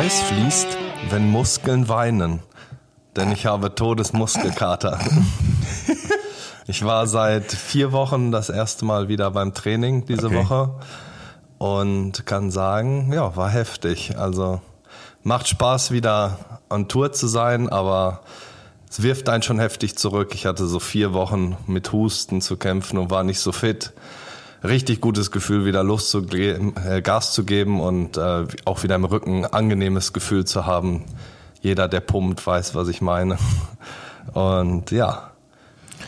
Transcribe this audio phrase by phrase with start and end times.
[0.00, 0.78] Schweiß fließt,
[1.10, 2.40] wenn Muskeln weinen.
[3.16, 4.98] Denn ich habe Todesmuskelkater.
[6.66, 10.36] ich war seit vier Wochen das erste Mal wieder beim Training diese Okay.
[10.36, 10.70] Woche
[11.58, 14.16] und kann sagen, ja, war heftig.
[14.16, 14.62] Also
[15.22, 18.22] macht Spaß wieder on Tour zu sein, aber
[18.88, 20.30] es wirft einen schon heftig zurück.
[20.32, 23.92] Ich hatte so vier Wochen mit Husten zu kämpfen und war nicht so fit.
[24.62, 28.94] Richtig gutes Gefühl, wieder Lust zu geben, äh, Gas zu geben und äh, auch wieder
[28.94, 31.04] im Rücken angenehmes Gefühl zu haben.
[31.62, 33.36] Jeder, der pumpt, weiß, was ich meine.
[34.34, 35.30] Und ja,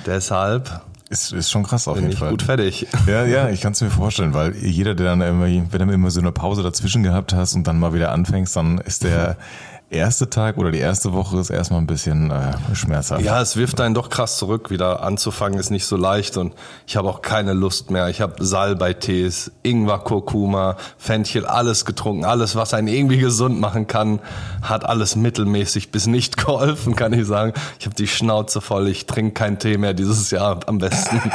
[0.06, 2.30] deshalb Ist, ist schon krass auf bin jeden ich Fall.
[2.30, 2.86] gut fertig.
[3.06, 6.10] Ja, ja, ich kann es mir vorstellen, weil jeder, der dann immer, wenn du immer
[6.10, 9.36] so eine Pause dazwischen gehabt hast und dann mal wieder anfängst, dann ist der
[9.92, 13.22] erste Tag oder die erste Woche ist erstmal ein bisschen äh, schmerzhaft.
[13.22, 14.70] Ja, es wirft einen doch krass zurück.
[14.70, 16.54] Wieder anzufangen ist nicht so leicht und
[16.86, 18.08] ich habe auch keine Lust mehr.
[18.08, 22.24] Ich habe Salbei-Tees, Ingwer, Kurkuma, Fenchel, alles getrunken.
[22.24, 24.20] Alles, was einen irgendwie gesund machen kann,
[24.62, 27.52] hat alles mittelmäßig bis nicht geholfen, kann ich sagen.
[27.78, 28.88] Ich habe die Schnauze voll.
[28.88, 31.20] Ich trinke keinen Tee mehr dieses Jahr am besten.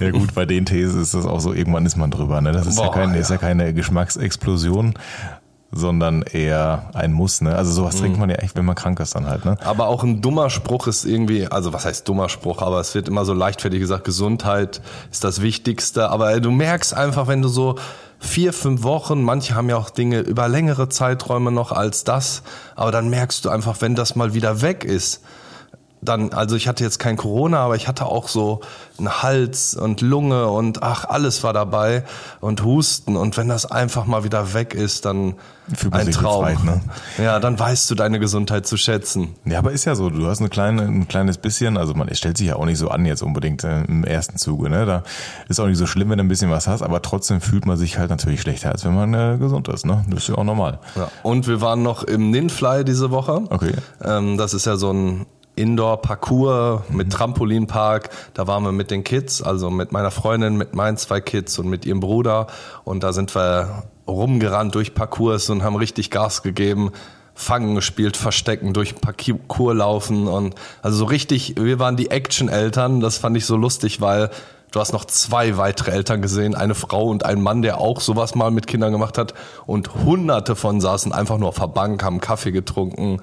[0.00, 2.40] Ja gut, bei den Tees ist das auch so, irgendwann ist man drüber.
[2.40, 2.52] Ne?
[2.52, 3.20] Das ist, ja, Boah, kein, ja.
[3.20, 4.94] ist ja keine Geschmacksexplosion,
[5.70, 7.40] sondern eher ein Muss.
[7.40, 7.54] Ne?
[7.54, 8.00] Also sowas Mhm.
[8.00, 9.44] trinkt man ja echt, wenn man krank ist dann halt.
[9.44, 9.56] Ne?
[9.64, 13.08] Aber auch ein dummer Spruch ist irgendwie, also was heißt dummer Spruch, aber es wird
[13.08, 14.80] immer so leichtfertig gesagt, Gesundheit
[15.12, 16.08] ist das Wichtigste.
[16.08, 17.74] Aber du merkst einfach, wenn du so
[18.18, 22.42] vier, fünf Wochen, manche haben ja auch Dinge über längere Zeiträume noch als das,
[22.74, 25.20] aber dann merkst du einfach, wenn das mal wieder weg ist,
[26.00, 28.60] dann, also ich hatte jetzt kein Corona, aber ich hatte auch so
[28.98, 32.04] einen Hals und Lunge und ach, alles war dabei
[32.40, 33.16] und Husten.
[33.16, 35.34] Und wenn das einfach mal wieder weg ist, dann
[35.74, 36.46] Fühlt ein Traum.
[36.46, 36.80] befreit, ne?
[37.18, 39.34] Ja, dann weißt du deine Gesundheit zu schätzen.
[39.44, 42.38] Ja, aber ist ja so, du hast eine kleine, ein kleines bisschen, also man stellt
[42.38, 44.86] sich ja auch nicht so an jetzt unbedingt äh, im ersten Zuge, ne?
[44.86, 45.02] Da
[45.48, 47.76] ist auch nicht so schlimm, wenn du ein bisschen was hast, aber trotzdem fühlt man
[47.76, 50.04] sich halt natürlich schlechter, als wenn man äh, gesund ist, ne?
[50.08, 50.78] Das ist ja auch normal.
[50.96, 51.10] Ja.
[51.22, 53.42] Und wir waren noch im Ninfly diese Woche.
[53.50, 53.74] Okay.
[54.02, 55.26] Ähm, das ist ja so ein
[55.58, 58.10] Indoor-Parcours mit Trampolinpark.
[58.34, 61.68] Da waren wir mit den Kids, also mit meiner Freundin, mit meinen zwei Kids und
[61.68, 62.46] mit ihrem Bruder.
[62.84, 66.92] Und da sind wir rumgerannt durch Parcours und haben richtig Gas gegeben.
[67.34, 73.00] Fangen gespielt, Verstecken, durch Parcours laufen und also so richtig, wir waren die Action-Eltern.
[73.00, 74.30] Das fand ich so lustig, weil
[74.70, 78.34] Du hast noch zwei weitere Eltern gesehen, eine Frau und ein Mann, der auch sowas
[78.34, 79.32] mal mit Kindern gemacht hat.
[79.64, 83.20] Und hunderte von saßen einfach nur auf der Bank, haben Kaffee getrunken,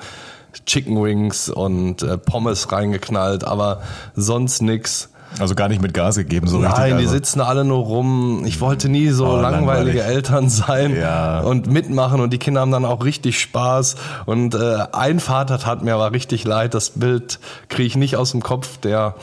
[0.66, 3.82] Chicken Wings und äh, Pommes reingeknallt, aber
[4.16, 5.10] sonst nix.
[5.38, 6.78] Also gar nicht mit Gas gegeben, so richtig.
[6.78, 7.10] Nein, die also.
[7.10, 8.44] sitzen alle nur rum.
[8.46, 10.16] Ich wollte nie so Oh, langweilige langweilig.
[10.16, 11.42] Eltern sein Ja.
[11.42, 13.96] und mitmachen und die Kinder haben dann auch richtig Spaß.
[14.26, 16.74] Und äh, ein Vater tat mir aber richtig leid.
[16.74, 18.78] Das Bild kriege ich nicht aus dem Kopf.
[18.78, 19.16] Der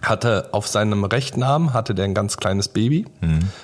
[0.00, 3.06] hatte auf seinem rechten Arm hatte der ein ganz kleines Baby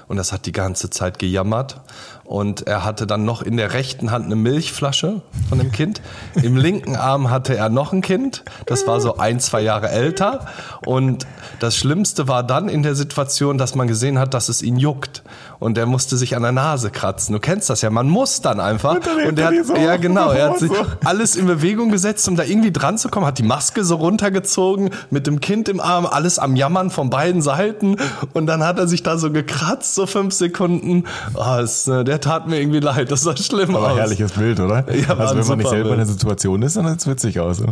[0.06, 1.80] und das hat die ganze Zeit gejammert
[2.28, 6.02] und er hatte dann noch in der rechten Hand eine Milchflasche von dem Kind.
[6.34, 10.46] Im linken Arm hatte er noch ein Kind, das war so ein, zwei Jahre älter.
[10.84, 11.26] Und
[11.58, 15.22] das Schlimmste war dann in der Situation, dass man gesehen hat, dass es ihn juckt
[15.60, 17.32] und er musste sich an der Nase kratzen.
[17.32, 19.74] Du kennst das ja, man muss dann einfach dann und er er die hat, so
[19.76, 20.70] ja genau, er hat sich
[21.04, 24.90] alles in Bewegung gesetzt, um da irgendwie dran zu kommen, hat die Maske so runtergezogen,
[25.10, 27.96] mit dem Kind im Arm, alles am Jammern von beiden Seiten
[28.34, 31.04] und dann hat er sich da so gekratzt, so fünf Sekunden.
[31.34, 33.98] Oh, es, äh, der tat mir irgendwie leid, das sah schlimm aber aus.
[33.98, 34.84] herrliches Bild, oder?
[34.94, 37.62] Ja, also wenn man nicht selber in der Situation ist, dann sieht es witzig aus.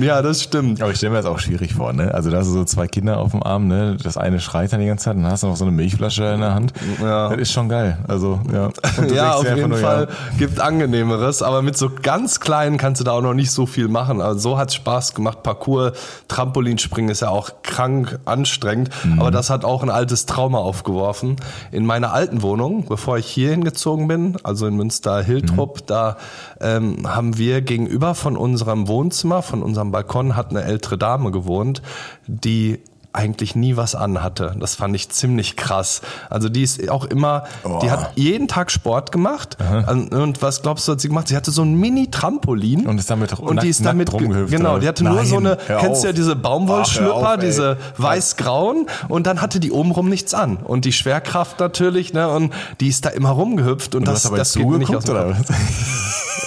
[0.00, 0.82] Ja, das stimmt.
[0.82, 2.12] Aber ich stelle mir das auch schwierig vor, ne?
[2.14, 3.96] Also da hast du so zwei Kinder auf dem Arm, ne?
[4.02, 6.24] Das eine schreit dann die ganze Zeit und dann hast du noch so eine Milchflasche
[6.24, 6.72] in der Hand.
[7.00, 7.35] Ja.
[7.36, 7.98] Das ist schon geil.
[8.08, 8.70] Also, ja.
[9.14, 10.08] Ja, auf jeden nur, Fall
[10.38, 13.88] gibt angenehmeres, aber mit so ganz kleinen kannst du da auch noch nicht so viel
[13.88, 14.20] machen.
[14.20, 15.42] Also so hat's Spaß gemacht.
[15.42, 15.92] Parcours,
[16.28, 19.20] Trampolinspringen ist ja auch krank anstrengend, Mhm.
[19.20, 21.36] aber das hat auch ein altes Trauma aufgeworfen.
[21.72, 25.86] In meiner alten Wohnung, bevor ich hier hingezogen bin, also in Münster-Hiltrup, Mhm.
[25.86, 26.16] da
[26.60, 31.82] ähm, haben wir gegenüber von unserem Wohnzimmer, von unserem Balkon, hat eine ältere Dame gewohnt,
[32.26, 32.80] die
[33.16, 34.54] eigentlich nie was anhatte.
[34.60, 36.02] Das fand ich ziemlich krass.
[36.30, 37.90] Also die ist auch immer, die Oh.
[37.90, 39.56] hat jeden Tag Sport gemacht.
[39.88, 41.28] Und und was glaubst du, hat sie gemacht?
[41.28, 42.86] Sie hatte so ein Mini-Trampolin.
[42.86, 45.36] Und ist damit und die nackt- ist damit rumgehüpft, Genau, die hatte nur Nein, so
[45.38, 50.56] eine, kennst du ja diese Baumwollschlüpper, diese weiß-grauen und dann hatte die obenrum nichts an.
[50.58, 54.54] Und die Schwerkraft natürlich, ne, und die ist da immer rumgehüpft und, Du das, das
[54.54, 55.38] geht nicht aus oder was?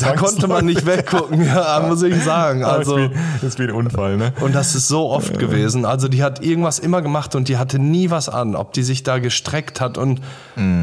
[0.00, 2.64] Da konnte man nicht weggucken, ja, muss ich sagen.
[2.64, 4.32] Also, das ist wie, das ist wie ein Unfall, ne?
[4.40, 5.84] und das ist so oft gewesen.
[5.84, 9.02] Also die hat irgendwas immer gemacht und die hatte nie was an, ob die sich
[9.02, 10.20] da gestreckt hat und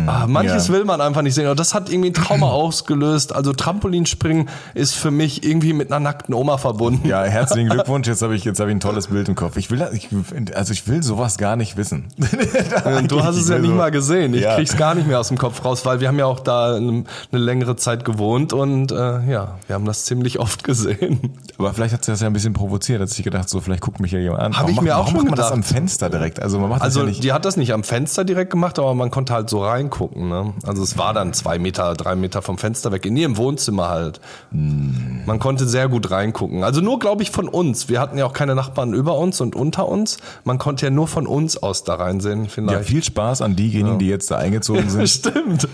[0.08, 0.74] ah, manches ja.
[0.74, 1.48] will man einfach nicht sehen.
[1.48, 3.34] Und das hat irgendwie ein Trauma ausgelöst.
[3.36, 7.08] Also Trampolinspringen ist für mich irgendwie mit einer nackten Oma verbunden.
[7.08, 8.08] Ja, herzlichen Glückwunsch.
[8.08, 9.58] Jetzt habe ich jetzt habe ich ein tolles Bild im Kopf.
[9.58, 10.10] Ich will ich,
[10.56, 12.06] also ich will sowas gar nicht wissen.
[13.08, 14.34] Du hast es ja nicht so- mal gesehen.
[14.34, 14.56] Ich Ja.
[14.56, 17.04] krieg's gar nicht mehr aus dem Kopf raus, weil wir haben ja auch da eine,
[17.32, 21.20] eine längere Zeit gewohnt und äh, ja, wir haben das ziemlich oft gesehen.
[21.58, 24.00] Aber vielleicht hat sie das ja ein bisschen provoziert, hat sich gedacht, so vielleicht guckt
[24.00, 24.54] mich ja jemand an.
[24.54, 25.54] Hab Warum ich macht- mir auch schon macht man das gedacht.
[25.54, 26.42] am Fenster direkt?
[26.42, 27.24] Also man macht Also das ja nicht.
[27.24, 30.30] die hat das nicht am Fenster direkt gemacht, aber man konnte halt so reingucken.
[30.30, 30.54] Ne?
[30.66, 34.20] Also es war dann zwei Meter, drei Meter vom Fenster weg, in ihrem Wohnzimmer halt.
[34.52, 36.64] Man konnte sehr gut reingucken.
[36.64, 37.90] Also nur, glaube ich, von uns.
[37.90, 40.18] Wir hatten ja auch keine Nachbarn über uns und unter uns.
[40.44, 42.86] Man konnte ja nur von uns aus da reinsehen, Ja, vielleicht.
[42.90, 45.08] viel Spaß an diejenigen, die jetzt da eingezogen sind.
[45.10, 45.68] Stimmt.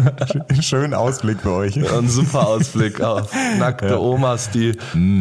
[0.60, 1.76] Schönen Ausblick für euch.
[1.92, 4.76] Ein super Ausblick auf nackte Omas, die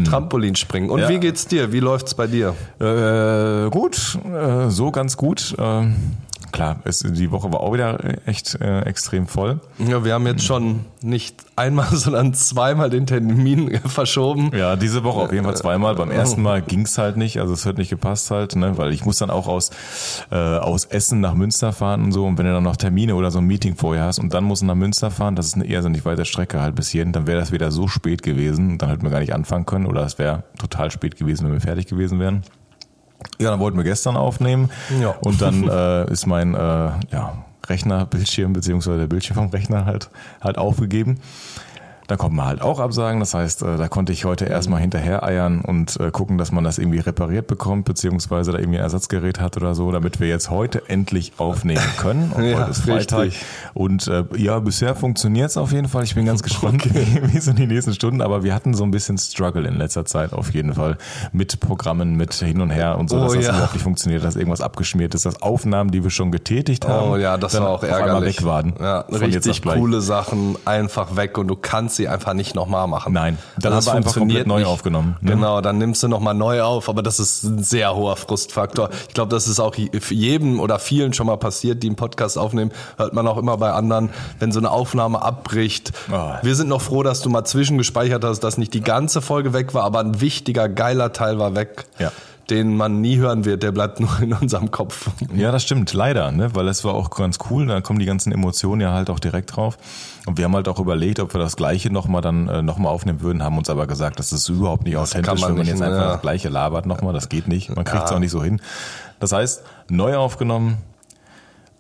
[0.06, 0.90] Trampolin springen.
[0.90, 1.10] Und Ja.
[1.10, 1.72] wie geht's dir?
[1.72, 2.56] Wie läuft's bei dir?
[2.80, 5.56] Äh, gut, äh, so ganz gut.
[5.60, 5.96] Ähm,
[6.56, 9.60] klar, es, die Woche war auch wieder echt äh, extrem voll.
[9.78, 14.52] Ja, wir haben jetzt schon nicht einmal, sondern zweimal den Termin verschoben.
[14.56, 15.96] Ja, diese Woche auf jeden Fall zweimal.
[15.96, 19.06] Beim ersten Mal ging's halt nicht, also es hat nicht gepasst halt, ne, weil ich
[19.06, 19.72] muss dann auch aus
[20.32, 22.26] äh, aus Essen nach Münster fahren und so.
[22.26, 24.62] Und wenn du dann noch Termine oder so ein Meeting vorher hast und dann musst
[24.62, 27.12] du nach Münster fahren, das ist eine eher so nicht weite Strecke halt bis hierhin,
[27.12, 29.86] dann wäre das wieder so spät gewesen, und dann hätten wir gar nicht anfangen können
[29.86, 32.44] oder es wäre total spät gewesen, wenn wir fertig gewesen wären.
[33.40, 34.70] Ja, dann wollten wir gestern aufnehmen
[35.02, 35.16] Ja.
[35.22, 40.10] und dann äh, ist mein äh, ja, Rechner, Bildschirm beziehungsweise der Bildschirm vom Rechner halt
[40.42, 41.20] halt aufgegeben.
[42.08, 43.20] Dann konnte man halt auch absagen.
[43.20, 46.64] Das heißt, äh, da konnte ich heute erstmal hinterher eiern und äh, gucken, dass man
[46.64, 50.50] das irgendwie repariert bekommt, beziehungsweise da irgendwie ein Ersatzgerät hat oder so, damit wir jetzt
[50.50, 52.32] heute endlich aufnehmen können.
[52.32, 53.20] Und Ja, heute ist Freitag.
[53.22, 53.46] richtig.
[53.74, 56.04] Und äh, ja, bisher funktioniert es auf jeden Fall.
[56.04, 58.22] Ich bin ganz gespannt, wie, wie so die nächsten Stunden.
[58.22, 60.98] Aber wir hatten so ein bisschen Struggle in letzter Zeit auf jeden Fall
[61.32, 63.52] mit Programmen, mit hin und her und so, Oh, dass das ja.
[63.54, 67.18] überhaupt nicht funktioniert, dass irgendwas abgeschmiert ist, dass Aufnahmen, die wir schon getätigt haben, Oh
[67.18, 68.38] ja, das dann war auch auf einmal ärgerlich.
[68.42, 68.74] weg waren.
[68.80, 73.14] Ja, richtig coole Sachen einfach weg und du kannst sie einfach nicht nochmal machen.
[73.14, 74.68] Nein, dann Also haben wir es einfach funktioniert komplett neu nicht.
[74.68, 75.32] aufgenommen, ne?
[75.32, 78.90] Genau, dann nimmst du nochmal neu auf, aber das ist ein sehr hoher Frustfaktor.
[79.08, 82.38] Ich glaube, das ist auch für jedem oder vielen schon mal passiert, die einen Podcast
[82.38, 84.10] aufnehmen, hört man auch immer bei anderen,
[84.40, 85.92] wenn so eine Aufnahme abbricht.
[86.12, 86.34] Oh.
[86.42, 89.74] Wir sind noch froh, dass du mal zwischengespeichert hast, dass nicht die ganze Folge weg
[89.74, 91.86] war, aber ein wichtiger, geiler Teil war weg.
[92.00, 92.12] Ja.
[92.50, 95.10] Den man nie hören wird, der bleibt nur in unserem Kopf.
[95.36, 96.54] Ja, das stimmt, leider, ne?
[96.54, 99.56] weil es war auch ganz cool, da kommen die ganzen Emotionen ja halt auch direkt
[99.56, 99.78] drauf.
[100.26, 103.22] Und wir haben halt auch überlegt, ob wir das Gleiche nochmal dann äh, nochmal aufnehmen
[103.22, 106.00] würden, haben uns aber gesagt, das ist überhaupt nicht authentisch, man wenn man jetzt einfach
[106.00, 106.12] ja.
[106.14, 108.16] das Gleiche labert nochmal, das geht nicht, man kriegt es Ja.
[108.16, 108.62] auch nicht so hin.
[109.20, 110.78] Das heißt, neu aufgenommen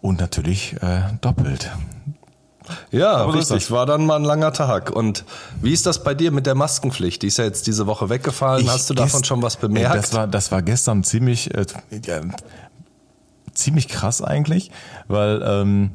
[0.01, 1.71] und natürlich äh, doppelt.
[2.91, 3.71] Ja, Aber richtig.
[3.71, 4.91] War dann mal ein langer Tag.
[4.91, 5.25] Und
[5.61, 7.21] wie ist das bei dir mit der Maskenpflicht?
[7.21, 8.63] Die ist ja jetzt diese Woche weggefallen.
[8.65, 9.95] Ich Hast du davon schon was bemerkt?
[9.95, 11.65] Das war, das war gestern ziemlich, äh,
[13.53, 14.71] ziemlich krass eigentlich,
[15.07, 15.91] weil ähm,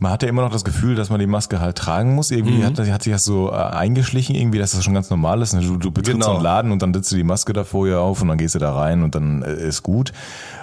[0.00, 2.30] man hatte immer noch das Gefühl, dass man die Maske halt tragen muss.
[2.30, 2.64] Irgendwie Mhm.
[2.64, 5.52] hat, hat sich das so äh, eingeschlichen, irgendwie, dass das schon ganz normal ist.
[5.52, 6.34] Du, du betrittst Genau.
[6.34, 8.58] einen Laden und dann setzt du die Maske da vorher auf und dann gehst du
[8.58, 10.12] da rein und dann äh, ist gut.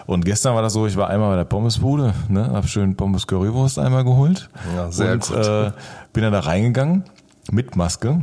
[0.07, 3.27] Und gestern war das so, ich war einmal bei der Pommesbude, ne, hab schön Pommes
[3.27, 4.49] Currywurst einmal geholt.
[4.75, 5.37] Ja, sehr und, gut.
[5.37, 5.71] Äh,
[6.13, 7.03] bin dann da reingegangen
[7.51, 8.21] mit Maske.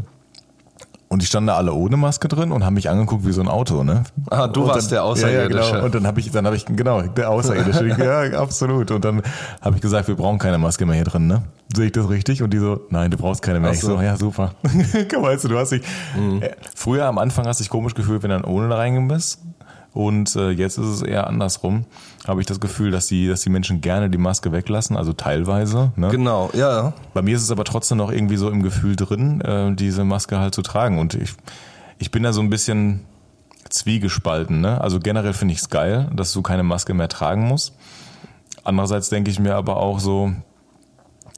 [1.14, 3.46] Und die standen da alle ohne Maske drin und haben mich angeguckt wie so ein
[3.46, 4.02] Auto, ne?
[4.30, 5.60] Ah, du Und warst der Außerirdische.
[5.60, 5.84] Ja, genau.
[5.84, 7.86] Und dann habe ich, dann habe ich, genau, der Außerirdische.
[8.04, 8.90] ja, absolut.
[8.90, 9.22] Und dann
[9.60, 11.42] habe ich gesagt, wir brauchen keine Maske mehr hier drin, ne?
[11.72, 12.42] Sehe ich das richtig?
[12.42, 13.70] Und die so, nein, du brauchst keine mehr.
[13.70, 13.90] Ach Ich so.
[13.92, 13.98] Mhm.
[13.98, 14.54] so, ja, super.
[14.64, 15.82] weißt du, du hast dich,
[16.40, 19.06] äh, früher am Anfang hast du dich komisch gefühlt, wenn du dann ohne da reingegangen
[19.06, 19.38] bist.
[19.94, 21.86] Und äh, jetzt ist es eher andersrum.
[22.26, 25.92] Habe ich das Gefühl, dass die, dass die Menschen gerne die Maske weglassen, also teilweise.
[25.94, 26.08] Ne?
[26.08, 26.92] genau, ja.
[27.14, 30.38] Bei mir ist es aber trotzdem noch irgendwie so im Gefühl drin, äh, diese Maske
[30.40, 30.98] halt zu tragen.
[30.98, 31.34] Und ich,
[31.98, 33.04] ich bin da so ein bisschen
[33.68, 34.60] zwiegespalten.
[34.60, 34.80] Ne?
[34.80, 37.72] Also generell finde ich es geil, dass du keine Maske mehr tragen musst.
[38.64, 40.32] Andererseits denke ich mir aber auch so,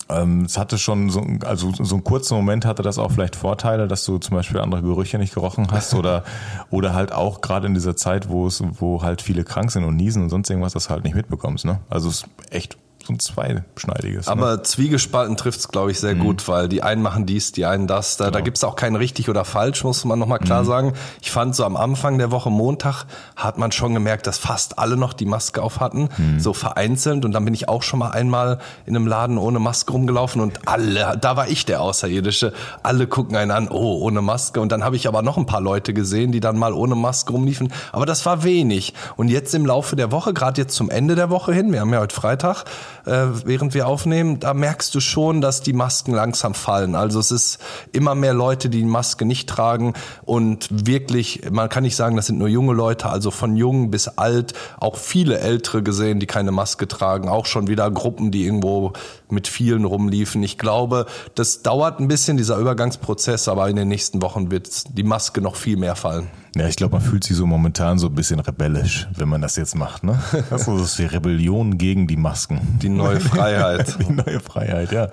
[0.09, 3.89] ähm, es hatte schon so, also so einen kurzen Moment hatte das auch vielleicht Vorteile,
[3.89, 6.25] dass du zum Beispiel andere Gerüche nicht gerochen hast oder
[6.71, 9.97] oder halt auch gerade in dieser Zeit, wo es wo halt viele krank sind und
[9.97, 11.65] niesen und sonst irgendwas, das halt nicht mitbekommst.
[11.65, 11.81] Ne?
[11.91, 14.27] Also es ist echt so ein zweischneidiges.
[14.27, 14.33] ne?
[14.33, 16.21] Aber Zwiegespalten trifft's, glaube ich, sehr Mhm.
[16.21, 18.17] gut, weil die einen machen dies, die einen das.
[18.17, 18.39] Da, Genau.
[18.39, 20.67] da gibt's auch kein richtig oder falsch, muss man nochmal klar Mhm.
[20.67, 20.93] sagen.
[21.21, 23.05] Ich fand so am Anfang der Woche Montag
[23.37, 26.41] hat man schon gemerkt, dass fast alle noch die Maske auf hatten, Mhm.
[26.41, 27.25] so vereinzelt.
[27.25, 30.67] Und dann bin ich auch schon mal einmal in einem Laden ohne Maske rumgelaufen und
[30.69, 32.53] alle, da war ich der Außerirdische.
[32.83, 34.61] Alle gucken einen an, oh, ohne Maske.
[34.61, 37.33] Und dann habe ich aber noch ein paar Leute gesehen, die dann mal ohne Maske
[37.33, 37.73] rumliefen.
[37.93, 38.95] Aber das war wenig.
[39.17, 41.93] Und jetzt im Laufe der Woche, gerade jetzt zum Ende der Woche hin, wir haben
[41.93, 42.65] ja heute Freitag,
[43.07, 46.95] äh, während wir aufnehmen, da merkst du schon, dass die Masken langsam fallen.
[46.95, 47.59] Also es ist
[47.93, 49.95] immer mehr Leute, die die Maske nicht tragen
[50.25, 54.09] und wirklich, man kann nicht sagen, das sind nur junge Leute, also von jung bis
[54.09, 58.93] alt, auch viele Ältere gesehen, die keine Maske tragen, auch schon wieder Gruppen, die irgendwo
[59.31, 60.43] mit vielen rumliefen.
[60.43, 65.03] Ich glaube, das dauert ein bisschen, dieser Übergangsprozess, aber in den nächsten Wochen wird die
[65.03, 66.29] Maske noch viel mehr fallen.
[66.57, 69.57] Ja, ich glaube, man fühlt sich so momentan so ein bisschen rebellisch, wenn man das
[69.57, 70.19] jetzt macht, ne?
[70.51, 72.79] Das ist die Rebellion gegen die Masken.
[72.81, 73.97] Die neue Freiheit.
[74.01, 75.09] Die neue Freiheit, ja.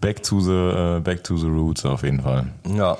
[0.00, 2.46] Back to the, äh, back to the roots auf jeden Fall.
[2.74, 2.96] Ja.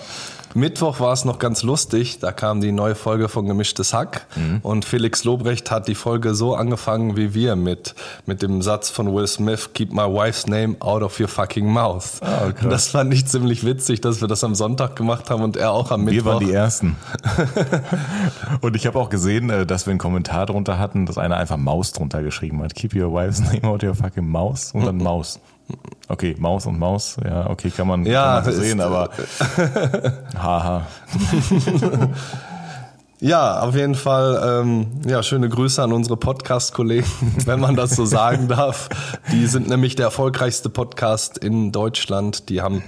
[0.57, 4.61] Mittwoch war es noch ganz lustig, da kam die neue Folge von Gemischtes Hack Mhm.
[4.63, 7.95] und Felix Lobrecht hat die Folge so angefangen wie wir mit,
[8.25, 12.21] mit dem Satz von Will Smith, keep my wife's name out of your fucking mouth.
[12.23, 15.73] Ah, das fand ich ziemlich witzig, dass wir das am Sonntag gemacht haben und er
[15.73, 16.33] auch am Wir Mittwoch.
[16.33, 16.97] waren die Ersten.
[18.61, 21.57] Und ich habe auch gesehen, äh, dass wir einen Kommentar drunter hatten, dass einer einfach
[21.57, 22.75] Maus drunter geschrieben hat.
[22.75, 25.39] Keep your wife's name out your fucking Maus und dann Maus.
[26.09, 29.11] Okay, Maus und Maus, ja, okay, kann man, Ja, kann man so sehen, aber
[30.39, 30.87] haha.
[33.19, 34.61] Ja, auf jeden Fall.
[34.63, 37.07] Ähm, ja, schöne Grüße an unsere Podcast-Kollegen,
[37.47, 38.91] wenn man das so sagen darf.
[39.33, 42.51] Die sind nämlich der erfolgreichste Podcast in Deutschland.
[42.51, 42.83] Die haben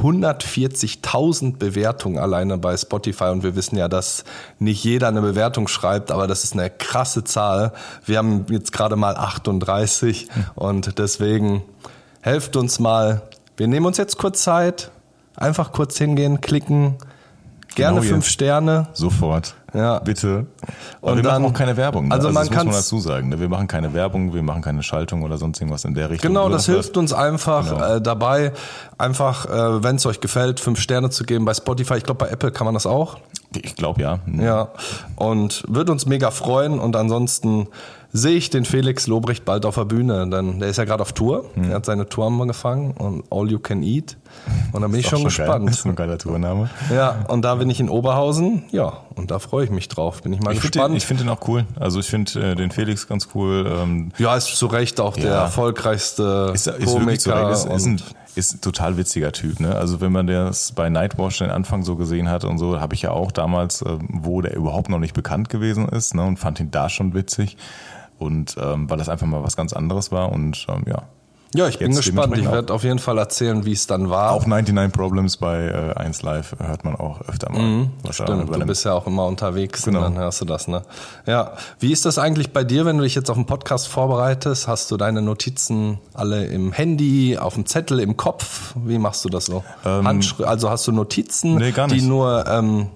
[0.00, 4.24] 140.000 Bewertungen alleine bei Spotify und wir wissen ja, dass
[4.58, 7.72] nicht jeder eine Bewertung schreibt, aber das ist eine krasse Zahl.
[8.06, 11.62] Wir haben jetzt gerade mal 38 und deswegen
[12.24, 13.20] helft uns mal.
[13.56, 14.90] Wir nehmen uns jetzt kurz Zeit,
[15.36, 16.96] einfach kurz hingehen, klicken,
[17.74, 18.26] gerne Genau fünf.
[18.26, 18.88] Sterne.
[18.94, 19.54] Sofort.
[19.74, 19.98] Ja.
[19.98, 20.46] Bitte.
[21.00, 22.08] Und Und wir dann- machen auch keine Werbung.
[22.08, 22.14] Ne?
[22.14, 23.28] also man das muss man dazu sagen.
[23.28, 23.40] ne?
[23.40, 26.28] Wir machen keine Werbung, wir machen keine Schaltung oder sonst irgendwas in der Richtung.
[26.30, 27.94] Genau, das hilft uns einfach Genau.
[27.96, 28.52] äh, dabei,
[28.96, 31.96] einfach, äh, wenn es euch gefällt, fünf Sterne zu geben bei Spotify.
[31.96, 33.18] Ich glaube, bei Apple kann man das auch.
[33.54, 34.20] Ich glaube ja.
[34.40, 34.68] Ja.
[35.16, 36.78] Und wird uns mega freuen.
[36.78, 37.66] Und ansonsten
[38.16, 40.28] sehe ich den Felix Lobrecht bald auf der Bühne.
[40.30, 41.46] Denn der ist ja gerade auf Tour.
[41.54, 41.70] Hm.
[41.70, 44.16] Er hat seine Tour angefangen und All You Can Eat.
[44.72, 45.26] Und da bin ich auch schon Geil.
[45.26, 45.70] gespannt.
[45.70, 46.70] ist ein geiler Tourname.
[46.94, 48.62] Ja, und da bin ich in Oberhausen.
[48.70, 50.22] Ja, und da freue ich mich drauf.
[50.22, 50.92] Bin ich mal Ich finde gespannt.
[50.92, 51.66] den, ich find den auch cool.
[51.78, 53.66] Also ich finde äh, den Felix ganz cool.
[53.68, 55.42] Ähm, ja, ist zu Recht auch der Ja.
[55.42, 57.50] erfolgreichste ist, ist Komiker.
[57.50, 58.00] ist, ist, ein,
[58.36, 59.58] ist ein total witziger Typ.
[59.58, 59.74] Ne?
[59.74, 63.02] Also wenn man das bei Nightwatch den Anfang so gesehen hat und so, habe ich
[63.02, 66.22] ja auch damals, äh, wo der überhaupt noch nicht bekannt gewesen ist ne?
[66.22, 67.56] und fand ihn da schon witzig.
[68.24, 71.02] Und ähm, weil das einfach mal was ganz anderes war und ähm, ja.
[71.56, 72.36] Ja, ich bin Jetzt gespannt.
[72.36, 74.32] Ich werde auf jeden Fall erzählen, wie es dann war.
[74.32, 77.62] Auch 99 Problems bei äh, 1 Live hört man auch öfter mal.
[77.62, 79.98] Mhm, Stimmt, du bist ja auch immer unterwegs Genau.
[79.98, 80.82] und dann hörst du das, ne?
[81.26, 81.52] Ja.
[81.78, 84.66] Wie ist das eigentlich bei dir, wenn du dich jetzt auf einen Podcast vorbereitest?
[84.66, 88.74] Hast du deine Notizen alle im Handy, auf dem Zettel, im Kopf?
[88.84, 89.62] Wie machst du das so?
[89.84, 92.88] Handschri also hast du Notizen, Ähm, Nee, die nur, ähm,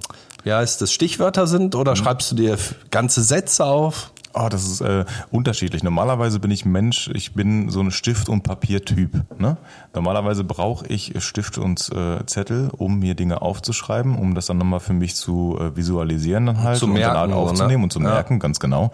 [0.43, 2.59] wie heißt das, Stichwörter sind oder schreibst du dir
[2.91, 4.11] ganze Sätze auf?
[4.35, 5.83] Oh, das ist äh, unterschiedlich.
[5.83, 9.23] Normalerweise bin ich Mensch, ich bin so ein Stift- und Papiertyp.
[9.39, 9.57] Ne?
[9.95, 14.81] Normalerweise brauche ich Stift und äh, Zettel, um mir Dinge aufzuschreiben, um das dann nochmal
[14.81, 17.51] für mich zu äh, visualisieren dann halt Zu und merken, dann halt so, ne?
[17.51, 18.05] aufzunehmen und zu Ja.
[18.11, 18.93] merken, ganz genau.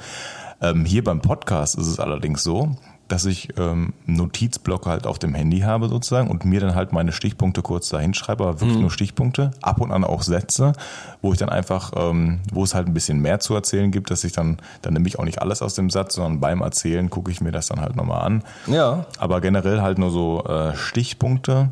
[0.61, 2.77] Ähm, hier beim Podcast ist es allerdings so,
[3.09, 7.13] dass ich ähm, Notizblöcke halt auf dem Handy habe sozusagen und mir dann halt meine
[7.13, 8.61] Stichpunkte kurz dahin schreibe, aber Mhm.
[8.61, 10.73] wirklich nur Stichpunkte, ab und an auch Sätze,
[11.21, 14.25] wo ich dann einfach, ähm, wo es halt ein bisschen mehr zu erzählen gibt, dass
[14.25, 17.31] ich dann, dann nehme ich auch nicht alles aus dem Satz, sondern beim Erzählen gucke
[17.31, 18.43] ich mir das dann halt nochmal an.
[18.69, 19.05] Ja.
[19.19, 21.69] Aber generell halt nur so äh, Stichpunkte,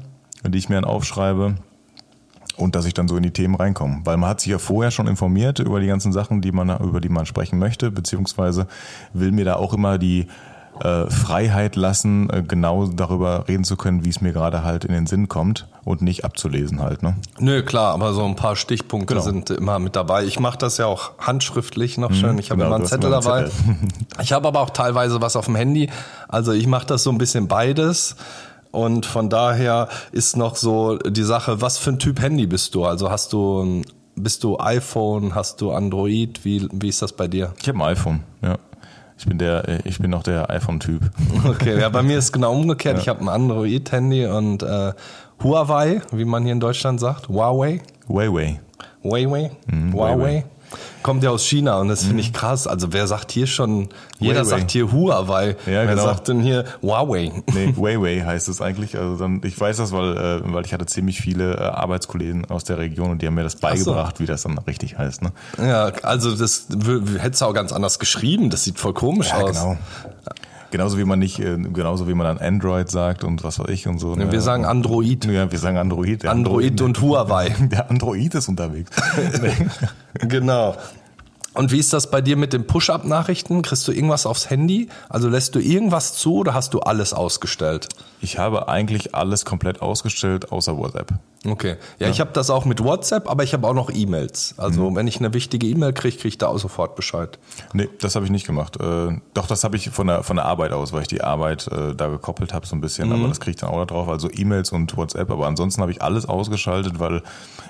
[0.46, 1.54] die ich mir dann aufschreibe
[2.58, 4.00] und dass ich dann so in die Themen reinkomme.
[4.04, 7.00] Weil man hat sich ja vorher schon informiert über die ganzen Sachen, die man, über
[7.00, 8.66] die man sprechen möchte, beziehungsweise
[9.14, 10.26] will mir da auch immer die
[10.80, 14.92] äh, Freiheit lassen, äh, genau darüber reden zu können, wie es mir gerade halt in
[14.92, 17.02] den Sinn kommt und nicht abzulesen halt.
[17.02, 17.16] Ne?
[17.38, 19.24] Nö, klar, aber so ein paar Stichpunkte Genau.
[19.24, 20.24] sind immer mit dabei.
[20.24, 22.38] Ich mache das ja auch handschriftlich noch schön.
[22.38, 23.44] Ich habe genau, immer einen Zettel einen dabei.
[23.44, 23.76] Zettel.
[24.22, 25.90] Ich habe aber auch teilweise was auf dem Handy.
[26.28, 28.16] Also ich mache das so ein bisschen beides.
[28.70, 32.84] Und von daher ist noch so die Sache, was für ein Typ Handy bist du?
[32.86, 33.82] Also hast du
[34.14, 36.44] bist du iPhone, hast du Android?
[36.44, 37.52] Wie, wie ist das bei dir?
[37.60, 38.58] Ich habe ein iPhone, ja.
[39.22, 41.00] Ich bin der, äh, ich bin noch der iPhone-Typ.
[41.48, 42.98] Okay, ja, bei mir ist genau umgekehrt.
[42.98, 44.92] Ich habe ein Android-Handy und äh,
[45.44, 47.80] Huawei, wie man hier in Deutschland sagt, Huawei.
[48.08, 48.60] Huawei.
[49.04, 50.14] Huawei, Mhm, Huawei.
[50.16, 50.44] Huawei.
[51.02, 52.66] Kommt ja aus China und das finde ich krass.
[52.66, 53.88] Also wer sagt hier schon,
[54.18, 54.44] jeder Huawei.
[54.44, 55.48] sagt hier Huawei.
[55.66, 56.04] Ja, wer genau.
[56.04, 57.32] sagt denn hier Huawei?
[57.52, 58.96] Nee, Huawei heißt es eigentlich.
[58.96, 62.64] Also dann, ich weiß das, weil, äh, weil ich hatte ziemlich viele äh, Arbeitskollegen aus
[62.64, 65.22] der Region und die haben mir das beigebracht, wie das dann richtig heißt.
[65.22, 65.32] Ne?
[65.58, 66.66] Ja, also das
[67.18, 68.50] hättest du auch ganz anders geschrieben.
[68.50, 69.52] Das sieht voll komisch aus.
[69.52, 69.76] genau.
[70.72, 73.86] Genauso wie man nicht, äh, genauso wie man dann Android sagt und was weiß ich
[73.86, 74.16] und so.
[74.16, 74.32] ne?
[74.32, 75.26] Wir sagen Android.
[75.26, 76.22] ja, wir sagen Android.
[76.22, 77.50] Der Android und Huawei.
[77.60, 78.90] der Android ist unterwegs.
[80.14, 80.74] genau.
[81.52, 83.60] Und wie ist das bei dir mit den Push-Up-Nachrichten?
[83.60, 84.88] Kriegst du irgendwas aufs Handy?
[85.10, 87.88] Also lässt du irgendwas zu oder hast du alles ausgestellt?
[88.24, 91.12] Ich habe eigentlich alles komplett ausgestellt, außer WhatsApp.
[91.44, 91.74] Okay.
[91.98, 94.54] Ja, ich habe das auch mit WhatsApp, aber ich habe auch noch E-Mails.
[94.58, 97.40] Also wenn ich eine wichtige E-Mail kriege, kriege ich da auch sofort Bescheid.
[97.72, 98.76] Nee, das habe ich nicht gemacht.
[98.80, 101.66] Äh, doch, das habe ich von der, von der Arbeit aus, weil ich die Arbeit
[101.66, 103.14] äh, da gekoppelt habe so ein bisschen, Mhm.
[103.16, 104.08] aber das kriege ich dann auch da drauf.
[104.08, 107.22] Also E-Mails und WhatsApp, aber ansonsten habe ich alles ausgeschaltet, weil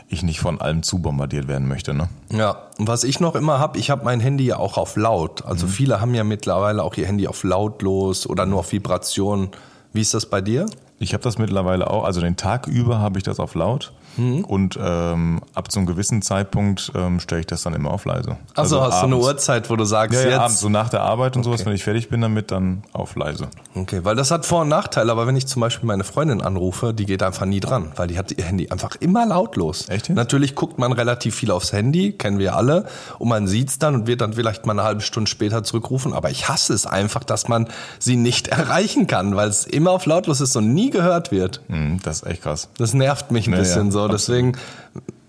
[0.08, 1.94] ich nicht von allem zu bombardiert werden möchte.
[1.94, 2.10] Ne?
[2.30, 5.46] Ja, und was ich noch immer habe, ich habe mein Handy ja auch auf laut.
[5.46, 9.48] Also viele haben ja mittlerweile auch ihr Handy auf lautlos oder nur auf Vibration.
[9.92, 10.66] Wie ist das bei dir?
[10.98, 14.44] Ich habe das mittlerweile auch, also den Tag über habe ich das auf laut Mhm.
[14.44, 18.36] und ähm, ab zu einem gewissen Zeitpunkt ähm, stelle ich das dann immer auf leise.
[18.54, 19.26] Also, hast du eine abends.
[19.26, 20.40] Uhrzeit, wo du sagst, Ja, ja, jetzt.
[20.40, 23.48] abends, so nach der Arbeit und sowas, wenn ich fertig bin damit, dann auf leise.
[23.74, 26.92] Okay, weil das hat Vor- und Nachteile, aber wenn ich zum Beispiel meine Freundin anrufe,
[26.92, 29.88] die geht einfach nie dran, weil die hat ihr Handy einfach immer lautlos.
[29.88, 30.16] Echt jetzt?
[30.16, 32.86] Natürlich guckt man relativ viel aufs Handy, kennen wir alle,
[33.18, 36.30] und man sieht's dann und wird dann vielleicht mal eine halbe Stunde später zurückrufen, aber
[36.30, 40.40] ich hasse es einfach, dass man sie nicht erreichen kann, weil es immer auf lautlos
[40.40, 41.62] ist und nie gehört wird.
[41.68, 42.68] Hm, das ist echt krass.
[42.76, 44.01] Das nervt mich ein Ja, bisschen ja, so.
[44.08, 44.56] Deswegen,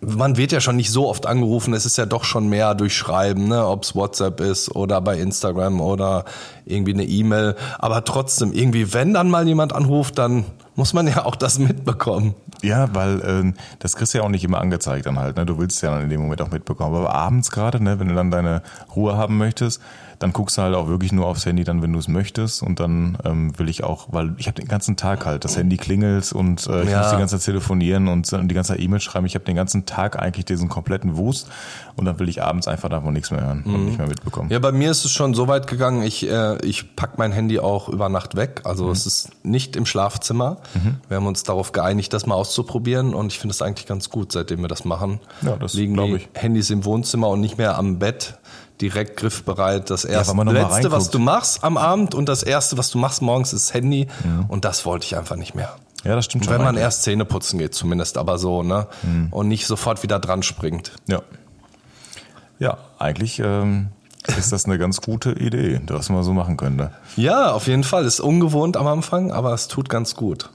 [0.01, 1.73] man wird ja schon nicht so oft angerufen.
[1.73, 3.65] Es ist ja doch schon mehr durch Schreiben, ne?
[3.65, 6.25] ob es WhatsApp ist oder bei Instagram oder
[6.65, 7.55] irgendwie eine E-Mail.
[7.79, 12.35] Aber trotzdem, irgendwie, wenn dann mal jemand anruft, dann muss man ja auch das mitbekommen.
[12.61, 15.35] Ja, weil ähm, das kriegst du ja auch nicht immer angezeigt dann halt.
[15.35, 15.45] Ne?
[15.45, 16.95] Du willst ja dann in dem Moment auch mitbekommen.
[16.95, 18.61] Aber abends gerade, ne, wenn du dann deine
[18.95, 19.81] Ruhe haben möchtest,
[20.23, 22.63] dann guckst du halt auch wirklich nur aufs Handy dann, wenn du es möchtest.
[22.63, 25.75] Und dann ähm, will ich auch, weil ich habe den ganzen Tag halt, das Handy
[25.75, 26.99] klingelt und äh, ich Ja.
[27.01, 29.25] muss die ganze Zeit telefonieren und äh, die ganze Zeit E-Mail schreiben.
[29.25, 31.49] Ich habe den ganzen Tag eigentlich diesen kompletten Wust
[31.97, 34.49] und dann will ich abends einfach davon nichts mehr hören und nicht mehr mitbekommen.
[34.49, 37.59] Ja, bei mir ist es schon so weit gegangen, ich, äh, ich pack mein Handy
[37.59, 38.61] auch über Nacht weg.
[38.63, 40.57] Also es ist nicht im Schlafzimmer.
[41.09, 44.31] Wir haben uns darauf geeinigt, das mal auszuprobieren und ich finde es eigentlich ganz gut,
[44.31, 45.19] seitdem wir das machen.
[45.41, 46.29] Ja, das Liegen die ich.
[46.33, 48.37] Handys im Wohnzimmer und nicht mehr am Bett
[48.83, 49.89] direkt griffbereit.
[49.89, 53.21] Das erste, mal letzte, was du machst am Abend und das erste, was du machst
[53.21, 54.07] morgens, ist Handy
[54.49, 55.75] und das wollte ich einfach nicht mehr.
[56.03, 56.53] Ja, das stimmt schon.
[56.53, 56.83] Wenn man eigentlich.
[56.83, 58.87] erst Zähne putzen geht, zumindest, aber so, ne?
[59.31, 60.91] Und nicht sofort wieder dran springt.
[61.07, 61.21] Ja.
[62.59, 63.87] Ja, eigentlich ähm,
[64.37, 66.91] ist das eine ganz gute Idee, was man so machen könnte.
[67.15, 68.05] Ja, auf jeden Fall.
[68.05, 70.49] Ist ungewohnt am Anfang, aber es tut ganz gut.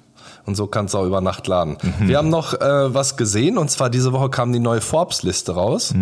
[0.48, 1.76] Und so kannst du auch über Nacht laden.
[2.00, 5.92] Wir haben noch äh, was gesehen und zwar diese Woche kam die neue Forbes-Liste raus.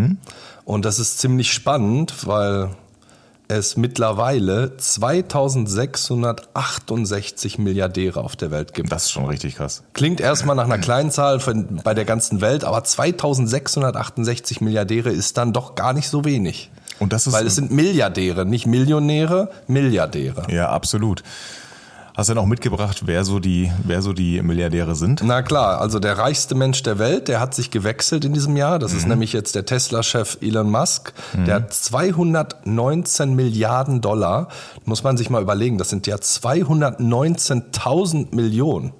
[0.64, 2.68] Und das ist ziemlich spannend, weil
[3.48, 8.92] es mittlerweile 2668 Milliardäre auf der Welt gibt.
[8.92, 9.82] Das ist schon richtig krass.
[9.94, 15.38] Klingt erstmal nach einer kleinen Zahl von, bei der ganzen Welt, aber 2668 Milliardäre ist
[15.38, 16.70] dann doch gar nicht so wenig.
[17.00, 20.44] Und das ist Weil es sind Milliardäre, nicht Millionäre, Milliardäre.
[20.50, 21.24] ja absolut.
[22.16, 25.20] Hast du denn auch mitgebracht, wer so die, wer so die Milliardäre sind?
[25.22, 28.78] Na klar, also der reichste Mensch der Welt, der hat sich gewechselt in diesem Jahr.
[28.78, 31.12] Das ist nämlich jetzt der Tesla-Chef Elon Musk.
[31.46, 34.48] Der hat 219 Milliarden Dollar.
[34.86, 38.94] Muss man sich mal überlegen, das sind ja 219.000 Millionen.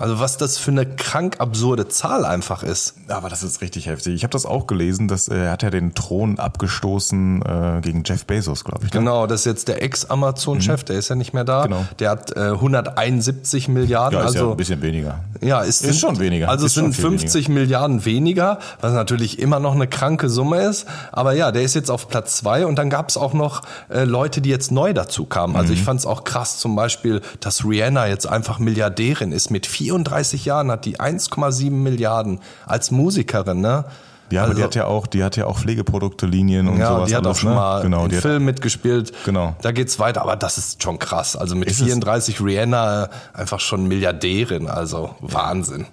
[0.00, 2.94] Also was das für eine krank absurde Zahl einfach ist.
[3.08, 4.14] Aber das ist richtig heftig.
[4.14, 8.02] Ich habe das auch gelesen, dass äh, er hat ja den Thron abgestoßen äh, gegen
[8.04, 8.92] Jeff Bezos, glaube ich.
[8.92, 8.98] ne?
[9.00, 11.64] Genau, das ist jetzt der Ex-Amazon-Chef, der ist ja nicht mehr da.
[11.64, 11.84] Genau.
[11.98, 14.18] Der hat äh, 171 Milliarden.
[14.18, 15.20] Ja, ist ja also ein bisschen weniger.
[15.40, 16.48] Ja, es Ist schon weniger.
[16.48, 20.62] Also es Ist sind viel 50 Milliarden weniger, was natürlich immer noch eine kranke Summe
[20.62, 20.86] ist.
[21.12, 24.04] Aber ja, der ist jetzt auf Platz zwei und dann gab es auch noch äh,
[24.04, 25.56] Leute, die jetzt neu dazu kamen.
[25.56, 25.78] Also Mhm.
[25.78, 29.50] ich fand es auch krass, zum Beispiel, dass Rihanna jetzt einfach Milliardärin ist.
[29.50, 33.84] Mit 34 Jahren hat die 1,7 Milliarden als Musikerin, ne?
[34.30, 37.08] Ja, aber die Also- hat ja auch, die hat ja auch Pflegeprodukte-Linien und ja, sowas.
[37.08, 37.56] die hat alles, auch schon ne?
[37.56, 39.12] mal genau, einen die hat, Film mitgespielt.
[39.24, 39.56] Genau.
[39.60, 41.34] Da geht's weiter, aber das ist schon krass.
[41.34, 41.86] Also mit Ist es?
[41.86, 45.86] 34 Rihanna äh, einfach schon Milliardärin, also Wahnsinn.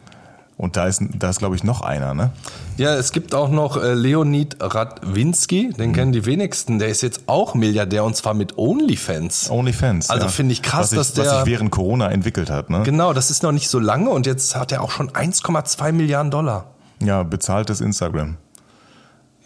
[0.58, 2.32] Und da ist, da ist glaube ich noch einer, ne?
[2.78, 5.78] Ja, es gibt auch noch äh, Leonid Radwinski, Mhm.
[5.78, 6.80] den kennen die wenigsten.
[6.80, 9.50] Der ist jetzt auch Milliardär und zwar mit OnlyFans.
[9.52, 10.10] OnlyFans.
[10.10, 10.32] Also ja.
[10.32, 12.82] finde ich krass, was dass der- was sich während Corona entwickelt hat, ne?
[12.84, 16.32] Genau, das ist noch nicht so lange und jetzt hat er auch schon 1,2 Milliarden
[16.32, 16.66] Dollar.
[17.04, 18.38] Ja, bezahltes Instagram.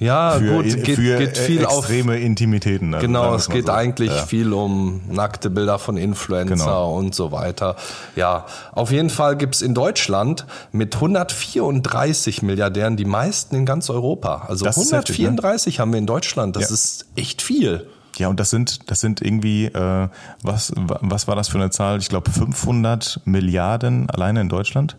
[0.01, 1.79] Ja, Für, gut, geht, für geht viel auf.
[1.85, 2.95] extreme Intimitäten.
[2.95, 3.71] also Genau, es geht so.
[3.71, 4.25] eigentlich Ja.
[4.25, 6.95] viel um nackte Bilder von Influencer Genau.
[6.97, 7.75] und so weiter.
[8.15, 14.45] Ja, auf jeden Fall gibt's in Deutschland mit 134 Milliardären die meisten in ganz Europa.
[14.47, 15.25] Also Das ist heftig, ne?
[15.27, 16.55] 134 haben wir in Deutschland.
[16.55, 16.73] Das Ja.
[16.73, 17.87] ist echt viel.
[18.17, 20.07] Ja, und das sind, das sind irgendwie, äh,
[20.43, 21.99] was, wa- was war das für eine Zahl?
[21.99, 24.97] Ich glaube 500 Milliarden alleine in Deutschland.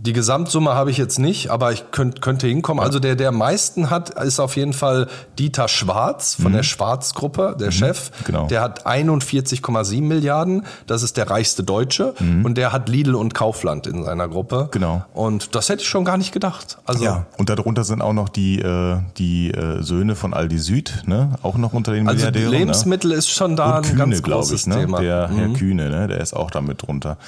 [0.00, 2.82] Die Gesamtsumme habe ich jetzt nicht, aber ich könnt, könnte hinkommen.
[2.82, 5.08] Also der, der am meisten hat, ist auf jeden Fall
[5.38, 8.10] Dieter Schwarz von der Schwarz-Gruppe, der Chef.
[8.10, 8.24] Mhm.
[8.24, 8.46] genau.
[8.46, 10.64] Der hat 41,7 Milliarden.
[10.86, 12.14] Das ist der reichste Deutsche.
[12.44, 14.64] Und der hat Lidl und Kaufland in seiner Gruppe.
[14.64, 14.70] Mhm.
[14.70, 15.04] Genau.
[15.14, 16.78] Und das hätte ich schon gar nicht gedacht.
[16.84, 17.26] Also Ja.
[17.36, 21.32] Und darunter sind auch noch die, äh, die äh, Söhne von Aldi Süd, ne?
[21.42, 22.52] Auch noch unter den also Milliardären.
[22.52, 23.72] Lebensmittel ist schon da ne?
[23.72, 24.76] Und ein Kühne, ganz großes ich, ne?
[24.76, 24.98] Thema.
[24.98, 25.02] Mhm.
[25.02, 26.06] Der Herr Kühne, ne?
[26.06, 27.18] Der ist auch da mit drunter.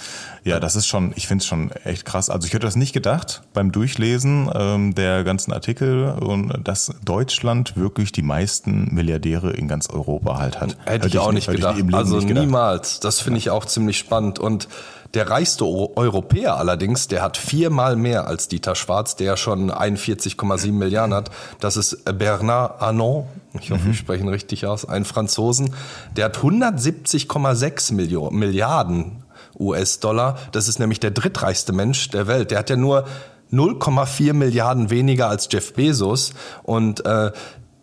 [0.45, 2.31] Ja, das ist schon, ich finde es schon echt krass.
[2.31, 7.77] Also ich hätte das nicht gedacht beim Durchlesen ähm, der ganzen Artikel und dass Deutschland
[7.77, 10.77] wirklich die meisten Milliardäre in ganz Europa halt hat.
[10.85, 11.95] Hätte ich auch nicht hätte ich gedacht.
[11.95, 12.45] also nicht gedacht.
[12.45, 13.01] niemals.
[13.01, 14.39] Das finde ich auch ziemlich spannend.
[14.39, 14.69] Und
[15.15, 20.71] der reichste Eu- Europäer allerdings, der hat viermal mehr als Dieter Schwarz, der schon 41,7
[20.73, 21.31] Milliarden hat.
[21.59, 23.25] Das ist Bernard Arnault.
[23.61, 23.91] Ich hoffe, Mhm.
[23.91, 24.85] ich spreche ihn richtig aus.
[24.85, 25.75] Ein Franzosen.
[26.17, 29.25] Der hat 170,6 Millio- Milliarden
[29.61, 30.39] US-Dollar.
[30.53, 32.51] Das ist nämlich der drittreichste Mensch der Welt.
[32.51, 33.05] Der hat ja nur
[33.53, 37.33] 0,4 Milliarden weniger als Jeff Bezos und äh,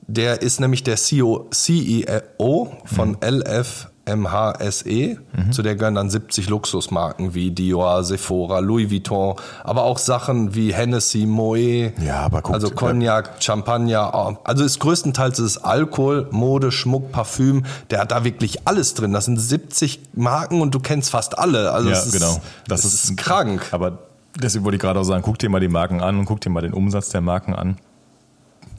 [0.08, 3.18] der ist nämlich der CEO, CEO von mhm.
[3.22, 5.18] LF MHSE.
[5.36, 5.52] Mhm.
[5.52, 10.74] Zu der gehören dann 70 Luxusmarken wie Dior, Sephora, Louis Vuitton, aber auch Sachen wie
[10.74, 14.38] Hennessy, Moet, ja, aber guckt, also Cognac, Champagner.
[14.44, 17.66] Also ist größtenteils ist Alkohol, Mode, Schmuck, Parfüm.
[17.90, 19.14] Der hat da wirklich alles drin.
[19.14, 21.72] Das sind 70 Marken und du kennst fast alle.
[21.72, 22.40] Also ja, ist, genau.
[22.68, 23.68] Das, das ist, ist krank.
[23.72, 24.00] Aber
[24.42, 26.50] deswegen wollte ich gerade auch sagen, guck dir mal die Marken an und guck dir
[26.50, 27.78] mal den Umsatz der Marken an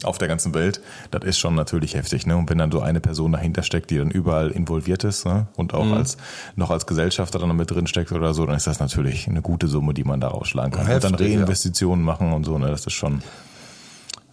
[0.05, 0.81] auf der ganzen Welt,
[1.11, 2.27] das ist schon natürlich heftig.
[2.27, 2.37] Ne?
[2.37, 5.49] Und wenn dann so eine Person dahinter steckt, die dann überall involviert ist ne?
[5.57, 5.95] und auch mhm.
[5.95, 6.17] als
[6.57, 9.69] noch als Gesellschafter dann mit drin steckt oder so, dann ist das natürlich eine gute
[9.69, 10.87] Summe, die man da rausschlagen kann.
[10.87, 12.13] Heftig, und dann Reinvestitionen ja.
[12.13, 12.69] machen und so, ne?
[12.69, 13.23] das ist schon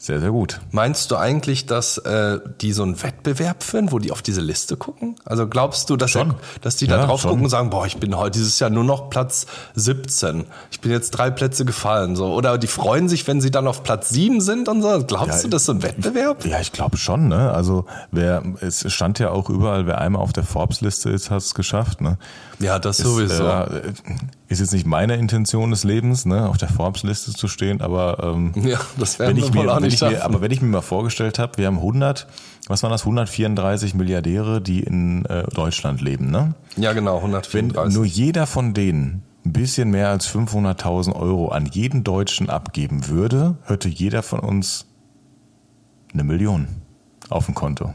[0.06, 0.62] sehr, sehr gut.
[0.72, 4.78] Meinst du eigentlich, dass äh, die so einen Wettbewerb führen, wo die auf diese Liste
[4.78, 5.16] gucken?
[5.26, 7.32] Also glaubst du, dass, er, dass die da ja, drauf schon.
[7.32, 10.46] gucken und sagen, boah, ich bin heute dieses Jahr nur noch Platz 17.
[10.70, 12.16] Ich bin jetzt drei Plätze gefallen.
[12.16, 12.28] So.
[12.36, 15.04] Oder die freuen sich, wenn sie dann auf Platz 7 sind und so.
[15.06, 16.46] Glaubst ja, du, das ist so ein Wettbewerb?
[16.46, 17.28] Ja, ich glaube schon.
[17.28, 17.52] Ne?
[17.52, 21.56] Also wer, es stand ja auch überall, wer einmal auf der Forbes-Liste ist, hat es
[21.56, 22.02] geschafft.
[22.02, 22.20] Ne?
[22.60, 23.46] Ja, das ist, sowieso.
[23.46, 23.94] Äh,
[24.48, 28.54] ist jetzt nicht meine Intention des Lebens, ne, auf der Forbes-Liste zu stehen, aber ähm,
[28.64, 30.82] ja, das wenn ich mir, auch nicht wenn ich mir, aber wenn ich mir mal
[30.82, 32.28] vorgestellt habe, wir haben 100,
[32.68, 36.54] was waren das, 134 Milliardäre, die in äh, Deutschland leben, ne?
[36.78, 37.94] Ja, genau, 134.
[37.94, 43.08] Wenn nur jeder von denen ein bisschen mehr als 500.000 Euro an jeden Deutschen abgeben
[43.08, 44.86] würde, hätte jeder von uns
[46.14, 46.68] eine Million
[47.30, 47.94] auf dem Konto.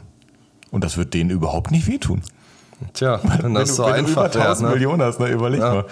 [0.69, 2.21] Und das wird denen überhaupt nicht wehtun.
[2.93, 4.75] Tja, wenn das wenn so du, wenn einfach du über 1000 ne?
[4.75, 5.73] Millionen hast, ne, überleg ja.
[5.73, 5.85] mal.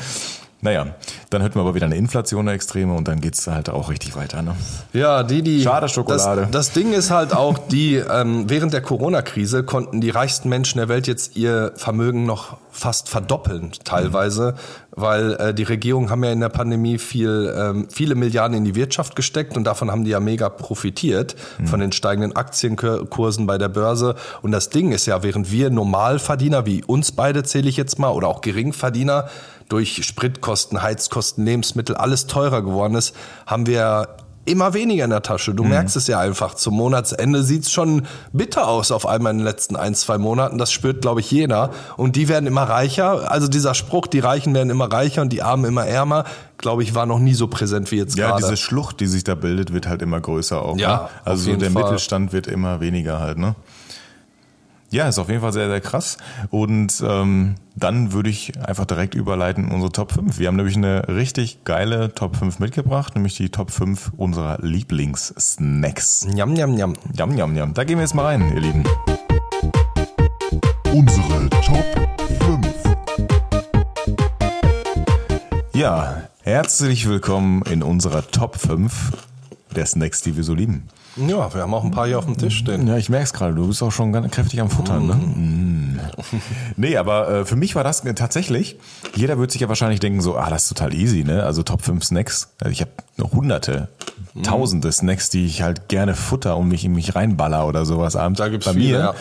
[0.62, 0.88] Naja,
[1.30, 4.16] dann hätten wir aber wieder eine Inflation eine extreme und dann geht's halt auch richtig
[4.18, 4.42] weiter.
[4.42, 4.56] Ne?
[4.92, 5.62] Ja, die, die.
[5.62, 6.42] Schade Schokolade.
[6.42, 10.80] Das, das Ding ist halt auch, die ähm, während der Corona-Krise konnten die reichsten Menschen
[10.80, 15.02] der Welt jetzt ihr Vermögen noch fast verdoppeln, teilweise, mhm.
[15.02, 18.76] weil äh, die Regierungen haben ja in der Pandemie viel, ähm, viele Milliarden in die
[18.76, 21.68] Wirtschaft gesteckt und davon haben die ja mega profitiert mhm.
[21.68, 24.16] von den steigenden Aktienkursen bei der Börse.
[24.42, 28.12] Und das Ding ist ja, während wir Normalverdiener, wie uns beide zähle ich jetzt mal,
[28.12, 29.30] oder auch Geringverdiener,
[29.70, 35.54] durch Spritkosten, Heizkosten, Lebensmittel alles teurer geworden ist, haben wir immer weniger in der Tasche.
[35.54, 35.70] Du mhm.
[35.70, 36.56] merkst es ja einfach.
[36.56, 40.58] Zum Monatsende sieht's schon bitter aus auf einmal in den letzten ein, zwei Monaten.
[40.58, 41.70] Das spürt, glaube ich, jeder.
[41.98, 43.32] Und die werden immer reicher.
[43.32, 46.26] Also dieser Spruch, die Reichen werden immer reicher und die Armen immer ärmer,
[46.58, 48.42] glaube ich, war noch nie so präsent wie jetzt ja, gerade.
[48.42, 50.78] Ja, diese Schlucht, die sich da bildet, wird halt immer größer auch.
[50.78, 51.10] Ja, ne?
[51.26, 51.84] Also der Fall.
[51.84, 53.56] Mittelstand wird immer weniger halt, ne?
[54.92, 56.18] Ja, ist auf jeden Fall sehr, sehr krass.
[56.50, 60.40] Und ähm, dann würde ich einfach direkt überleiten in unsere Top 5.
[60.40, 66.26] Wir haben nämlich eine richtig geile Top 5 mitgebracht, nämlich die Top 5 unserer Lieblingssnacks.
[66.26, 66.94] Njam, njam, njam.
[67.14, 67.74] Njam, njam, njam.
[67.76, 68.84] Da gehen wir jetzt mal rein, ihr Lieben.
[70.92, 71.86] Unsere Top
[72.40, 72.68] 5.
[75.74, 79.12] Ja, herzlich willkommen in unserer Top 5
[79.76, 80.88] der Snacks, die wir so lieben.
[81.28, 82.88] Ja, wir haben auch ein paar hier auf dem Tisch stehen.
[82.88, 85.08] Ja, ich merke es gerade, du bist auch schon ganz kräftig am Futtern.
[85.08, 85.14] Ne?
[85.16, 86.00] Mm.
[86.78, 88.78] nee, aber äh, für mich war das äh, tatsächlich,
[89.16, 91.44] jeder wird sich ja wahrscheinlich denken so, ah, das ist total easy, ne?
[91.44, 92.50] Also Top 5 Snacks.
[92.60, 92.92] Also ich habe
[93.32, 93.90] hunderte,
[94.34, 94.44] mm.
[94.44, 98.38] tausende Snacks, die ich halt gerne futter und mich in mich reinballer oder sowas abends.
[98.38, 99.14] Da gibt's Bei viele, mir ja.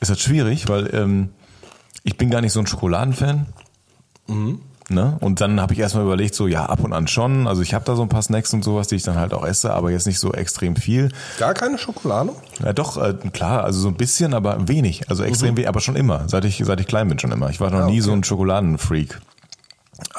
[0.00, 1.30] ist das schwierig, weil ähm,
[2.04, 3.46] ich bin gar nicht so ein Schokoladenfan.
[4.28, 4.60] Mhm.
[4.92, 5.16] Ne?
[5.20, 7.46] Und dann habe ich erstmal überlegt, so ja, ab und an schon.
[7.48, 9.44] Also ich habe da so ein paar Snacks und sowas, die ich dann halt auch
[9.44, 11.10] esse, aber jetzt nicht so extrem viel.
[11.38, 12.32] Gar keine Schokolade?
[12.62, 15.08] Ja, doch, äh, klar, also so ein bisschen, aber wenig.
[15.10, 15.56] Also extrem mhm.
[15.58, 16.28] wenig, aber schon immer.
[16.28, 17.50] Seit ich, seit ich klein bin schon immer.
[17.50, 19.20] Ich war noch ah, nie so ein Schokoladenfreak.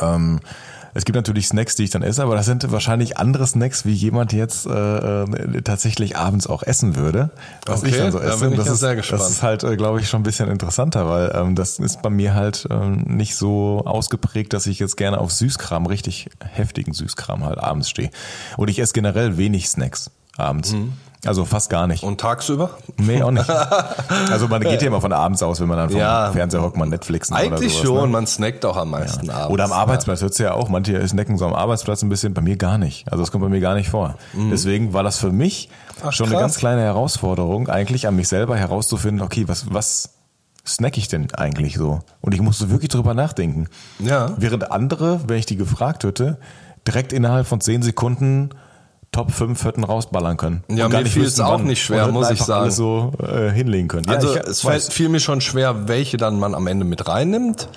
[0.02, 0.40] Ähm,
[0.94, 3.94] es gibt natürlich Snacks, die ich dann esse, aber das sind wahrscheinlich andere Snacks, wie
[3.94, 7.32] jemand jetzt äh, äh tatsächlich abends auch essen würde.
[7.66, 8.30] Was okay, ich dann so esse.
[8.30, 9.22] Da bin ich das, ist, sehr gespannt.
[9.22, 12.10] das ist halt, äh, glaube ich, schon ein bisschen interessanter, weil ähm, das ist bei
[12.10, 17.44] mir halt ähm, nicht so ausgeprägt, dass ich jetzt gerne auf Süßkram, richtig heftigen Süßkram
[17.44, 18.12] halt abends stehe.
[18.58, 20.74] Und ich esse generell wenig Snacks abends.
[20.74, 20.94] Mhm.
[21.26, 22.04] Also fast gar nicht.
[22.04, 22.72] Und tagsüber?
[22.98, 23.50] Nee, auch nicht.
[24.30, 26.78] Also man geht ja immer von abends aus, wenn man dann vom ja, Fernseher hockt,
[26.78, 28.08] man Netflixen Eigentlich sowas, schon, ne?
[28.08, 29.34] man snackt auch am meisten ja.
[29.34, 29.54] abends.
[29.54, 30.26] Oder am Arbeitsplatz, ja.
[30.26, 30.70] hört ja auch.
[30.70, 33.12] Manche snacken so am Arbeitsplatz ein bisschen, bei mir gar nicht.
[33.12, 34.16] Also das kommt bei mir gar nicht vor.
[34.34, 34.50] Mhm.
[34.50, 35.70] Deswegen war das für mich
[36.04, 36.36] Ach, schon krass.
[36.36, 40.14] eine ganz kleine Herausforderung, eigentlich an mich selber herauszufinden, okay, was, was
[40.66, 42.00] snack ich denn eigentlich so?
[42.22, 43.68] Und ich musste wirklich drüber nachdenken.
[44.00, 44.32] Ja.
[44.38, 46.38] Während andere, wenn ich die gefragt hätte,
[46.88, 48.50] direkt innerhalb von zehn Sekunden
[49.14, 50.64] Top 5 hätten rausballern können.
[50.68, 52.72] Ja, mir fiel es auch nicht schwer, muss ich sagen.
[52.72, 54.10] So äh, hinlegen können.
[54.10, 57.70] Also ja, es fällt, fiel mir schon schwer, welche dann man am Ende mit reinnimmt.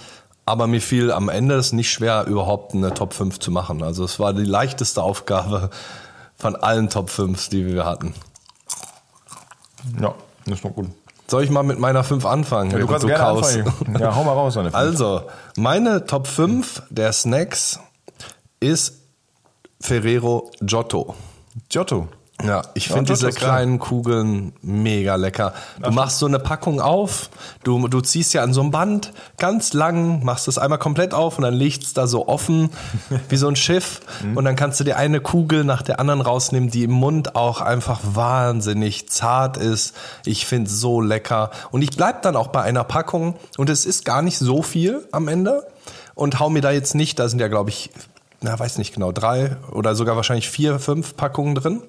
[0.46, 3.82] Aber mir fiel am Ende es nicht schwer, überhaupt eine Top 5 zu machen.
[3.82, 5.70] Also es war die leichteste Aufgabe
[6.36, 8.14] von allen Top 5, die wir hatten.
[10.00, 10.14] Ja,
[10.46, 10.86] das war gut.
[11.28, 12.72] Soll ich mal mit meiner 5 anfangen?
[12.72, 13.56] während kaust?
[13.56, 14.00] anfangen.
[14.00, 14.54] Ja, hau mal raus.
[14.54, 14.76] Deine fünf.
[14.76, 15.22] Also,
[15.56, 17.80] meine Top 5 der Snacks
[18.60, 19.05] ist
[19.80, 21.14] Ferrero Giotto.
[21.68, 22.08] Giotto.
[22.44, 25.54] Ja, ich finde diese kleinen Kugeln mega lecker.
[25.82, 27.30] Du machst so eine Packung auf,
[27.64, 31.38] du, du ziehst ja an so einem Band ganz lang, machst es einmal komplett auf
[31.38, 32.68] und dann liegt's da so offen
[33.30, 34.36] wie so ein Schiff Mhm.
[34.36, 37.62] und dann kannst du dir eine Kugel nach der anderen rausnehmen, die im Mund auch
[37.62, 39.94] einfach wahnsinnig zart ist.
[40.26, 44.04] Ich finde so lecker und ich bleib dann auch bei einer Packung und es ist
[44.04, 45.66] gar nicht so viel am Ende
[46.14, 47.90] und hau mir da jetzt nicht, da sind ja glaube ich,
[48.40, 51.82] na weiß nicht genau, drei oder sogar wahrscheinlich vier, fünf Packungen drin.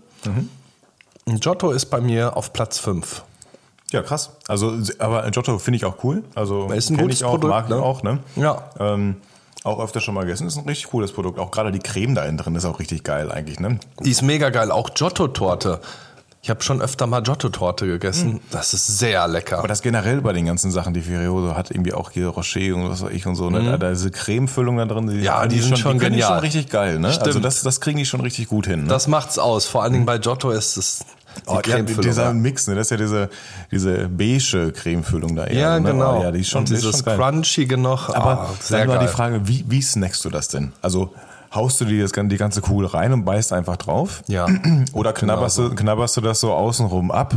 [1.25, 3.23] Und Giotto ist bei mir auf Platz 5.
[3.91, 4.31] Ja, krass.
[4.47, 6.23] Also, aber Giotto finde ich auch cool.
[6.35, 7.81] Also, Ist ein gutes ich auch, Produkt, mag ich ne?
[7.81, 8.19] auch, ne?
[8.35, 8.63] Ja.
[8.79, 9.17] Ähm,
[9.63, 10.47] auch öfter schon mal gegessen.
[10.47, 11.39] Ist ein richtig cooles Produkt.
[11.39, 13.79] Auch gerade die Creme da innen drin ist auch richtig geil eigentlich, ne?
[14.03, 14.71] Die ist mega geil.
[14.71, 15.81] Auch Giotto-Torte.
[16.43, 18.39] Ich habe schon öfter mal Giotto-Torte gegessen.
[18.51, 19.57] Das ist sehr lecker.
[19.59, 22.89] Aber das generell bei den ganzen Sachen, die Ferrero hat, irgendwie auch hier Rocher und
[22.89, 23.63] was weiß ich und so, ne?
[23.63, 25.23] Da, da diese Cremefüllung da drin, die, Mhm.
[25.23, 26.29] Ja, die sind schon die die genial.
[26.29, 27.07] schon richtig geil, ne?
[27.09, 27.43] Also Stimmt.
[27.43, 28.87] das, das kriegen die schon richtig gut hin, ne?
[28.89, 29.65] das macht's aus.
[29.65, 32.75] Vor allen Dingen bei Giotto ist es die Oh, ja, dieser Mix, ne?
[32.75, 33.29] Das ist ja diese,
[33.71, 35.59] diese beige Cremefüllung da eher.
[35.59, 35.91] ja, ne?
[35.91, 36.19] genau.
[36.19, 37.15] Oh, ja, die ist schon, Und die ist dieses schon.
[37.15, 38.09] Crunchige noch.
[38.13, 39.07] Aber ah, sehr dann war geil.
[39.07, 40.71] die Frage, wie, wie snackst du das denn?
[40.81, 41.13] Also
[41.57, 44.23] haust du dir das, die ganze Kugel rein und beißt einfach drauf?
[44.27, 44.45] Ja.
[44.93, 47.35] Oder knabberst, Genau du, knabberst du das so außenrum ab,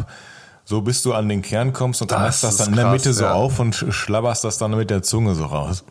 [0.64, 2.76] so bis du an den Kern kommst und dann Das machst das ist dann in
[2.76, 3.33] der krass, Mitte so ja.
[3.33, 5.83] auf und sch- schlabberst das dann mit der Zunge so raus?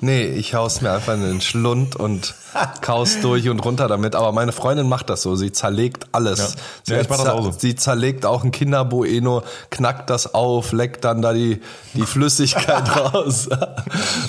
[0.00, 2.34] Nee, ich hau's mir einfach in den Schlund und
[2.82, 4.14] kaus durch und runter damit.
[4.14, 5.34] Aber meine Freundin macht das so.
[5.34, 6.38] Sie zerlegt alles.
[6.38, 6.46] Ja.
[6.84, 7.54] Sie, Ja, ich mach das auch so.
[7.56, 11.60] sie zerlegt auch ein Kinderbueno, knackt das auf, leckt dann da die,
[11.94, 13.48] die Flüssigkeit raus.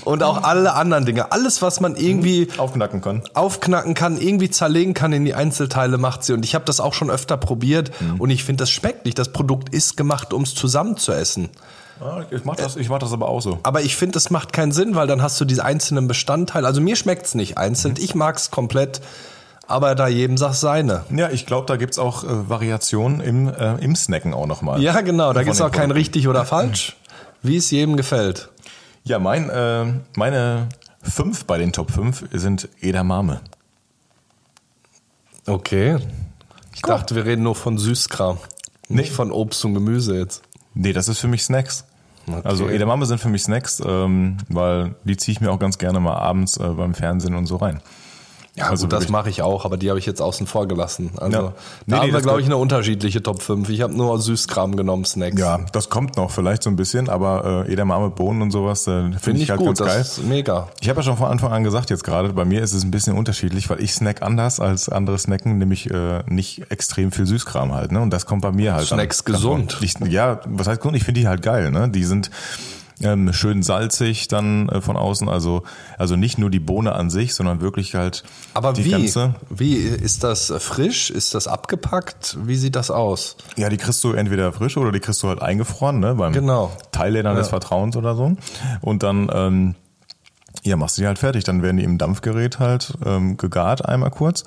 [0.06, 1.32] Und auch alle anderen Dinge.
[1.32, 3.24] Alles, was man irgendwie Aufknacken können.
[3.34, 6.34] aufknacken kann, irgendwie zerlegen kann in die Einzelteile, macht sie.
[6.34, 8.20] Und ich habe das auch schon öfter probiert Mhm.
[8.22, 9.20] und ich finde, das schmeckt nicht.
[9.20, 11.50] Das Produkt ist gemacht, um es zusammen zu essen.
[12.00, 13.60] Ja, ich mach das, ich mach das aber auch so.
[13.64, 16.68] Aber ich finde, das macht keinen Sinn, weil dann hast du diese einzelnen Bestandteile.
[16.68, 17.94] Also mir schmeckt's nicht einzeln.
[17.94, 18.04] Mhm.
[18.04, 19.02] Ich mag's komplett.
[19.68, 21.06] Aber da jedem sagt seine.
[21.10, 24.82] Ja, ich glaube, da gibt's auch äh, Variationen im, äh, im Snacken auch nochmal.
[24.82, 25.34] Ja, genau.
[25.34, 26.98] Da gibt's den auch kein richtig oder falsch.
[27.42, 28.50] Wie es jedem gefällt.
[29.04, 30.70] Ja, mein, äh, meine
[31.02, 33.42] fünf bei den Top 5 sind Edamame.
[35.48, 35.98] Okay.
[36.74, 38.38] Ich dachte, wir reden nur von Süßkram.
[38.90, 40.42] Nicht von Obst und Gemüse jetzt.
[40.76, 41.86] Nee, das ist für mich Snacks.
[42.28, 42.42] Okay.
[42.44, 46.00] Also Edamame sind für mich Snacks, ähm, weil die ziehe ich mir auch ganz gerne
[46.00, 47.82] mal abends äh, beim Fernsehen und so rein.
[48.58, 51.12] Ja, Also gut, das mache ich auch, aber die habe ich jetzt außen vor gelassen.
[51.18, 51.42] Also Ja.
[51.44, 51.54] da Nee,
[51.88, 53.68] nee, haben wir, das glaube ich, eine unterschiedliche Top 5.
[53.70, 55.38] Ich habe nur Süßkram genommen, Snacks.
[55.40, 58.92] Ja, das kommt noch vielleicht so ein bisschen, aber äh, Edamame, Bohnen und sowas äh,
[59.02, 60.02] finde Finde ich, ich halt gut, ganz das geil.
[60.02, 60.70] ist mega.
[60.80, 62.92] Ich habe ja schon von Anfang an gesagt, jetzt gerade bei mir ist es ein
[62.92, 67.74] bisschen unterschiedlich, weil ich snack anders als andere snacken, nämlich äh, nicht extrem viel Süßkram
[67.74, 68.00] halt, ne?
[68.00, 68.90] Und das kommt bei mir halt.
[68.90, 69.78] dann Snackst ganz gesund.
[69.82, 70.96] Ich, ja, was heißt gesund?
[70.96, 71.90] Ich finde die halt geil, ne?
[71.90, 72.32] Die sind
[73.02, 75.64] ähm, schön salzig dann äh, von außen, also
[75.98, 78.92] also nicht nur die Bohne an sich, sondern wirklich halt Aber die wie?
[78.92, 79.36] ganze.
[79.50, 81.10] Wie ist das frisch?
[81.10, 82.38] Ist das abgepackt?
[82.46, 83.36] Wie sieht das aus?
[83.58, 86.16] Ja, die kriegst du entweder frisch oder die kriegst du halt eingefroren, ne?
[86.16, 86.72] Beim Genau.
[86.92, 88.36] Teillädern des Vertrauens oder so.
[88.82, 89.76] Und dann ähm,
[90.64, 91.44] ja, machst du die halt fertig.
[91.44, 94.44] Dann werden die im Dampfgerät halt ähm, gegart einmal kurz.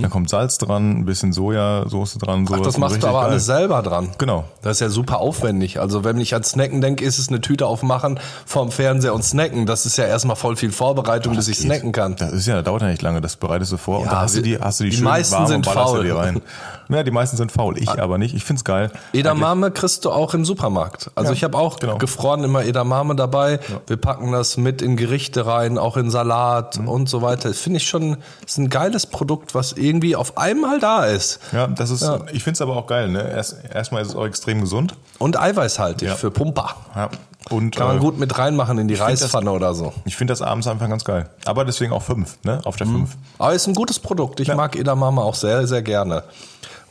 [0.00, 2.40] Dann kommt Salz dran, ein bisschen Sojasauce dran.
[2.40, 2.46] Mhm.
[2.46, 3.30] Ach, sowas das und machst du aber geil.
[3.30, 4.10] alles selber dran.
[4.18, 4.44] Genau.
[4.62, 5.80] Das ist ja super aufwendig.
[5.80, 9.66] Also wenn ich an Snacken denke, ist es eine Tüte aufmachen vorm Fernseher und snacken.
[9.66, 11.66] Das ist ja erstmal voll viel Vorbereitung, bis ich geht.
[11.66, 12.16] snacken kann.
[12.16, 14.20] Das ist ja, das dauert ja nicht lange, das bereitest du vor und Ja, da
[14.22, 16.04] hast du die, hast du die, die schön meisten warm sind und faul.
[16.04, 16.40] die rein.
[16.90, 18.34] Ja, die meisten sind faul, ich aber nicht.
[18.34, 18.90] Ich find's geil.
[19.14, 21.10] Edamame kriegst du auch im Supermarkt.
[21.14, 21.96] Also Ja, ich habe auch genau.
[21.96, 23.58] gefroren immer Edamame dabei.
[23.86, 26.88] Wir packen das mit in Gerichte rein, auch in Salat Mhm.
[26.88, 27.48] und so weiter.
[27.48, 31.40] Das finde ich schon, ist ein geiles Produkt, was irgendwie auf einmal da ist.
[31.52, 33.28] Ja, das ist, ich find's aber auch geil, ne?
[33.30, 34.94] Erst, erstmal ist es auch extrem gesund.
[35.18, 36.14] Und eiweißhaltig Ja.
[36.16, 36.74] für Pumper.
[36.94, 37.10] Ja.
[37.50, 39.92] Und Kann man äh, gut mit reinmachen in die find das- Reispfanne oder so.
[40.06, 41.28] Ich finde das abends einfach ganz geil.
[41.44, 42.60] Aber deswegen auch fünf, ne?
[42.64, 43.16] Auf der fünf.
[43.38, 44.40] Aber ist ein gutes Produkt.
[44.40, 46.22] Ich mag Edamame auch sehr, sehr gerne.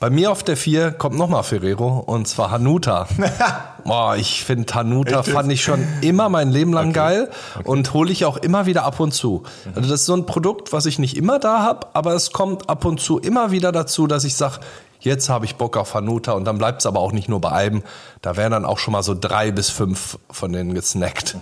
[0.03, 3.07] Bei mir auf der 4 kommt nochmal Ferrero und zwar Hanuta.
[3.85, 7.29] Boah, ich finde Hanuta Echt fand ich schon immer mein Leben lang geil
[7.63, 9.43] und hole ich auch immer wieder ab und zu.
[9.73, 12.69] Also das ist so ein Produkt, was ich nicht immer da habe, aber es kommt
[12.69, 14.59] ab und zu immer wieder dazu, dass ich sage,
[14.99, 17.53] jetzt habe ich Bock auf Hanuta und dann bleibt es aber auch nicht nur bei
[17.53, 17.81] einem.
[18.21, 21.37] Da werden dann auch schon mal so drei bis fünf von denen gesnackt.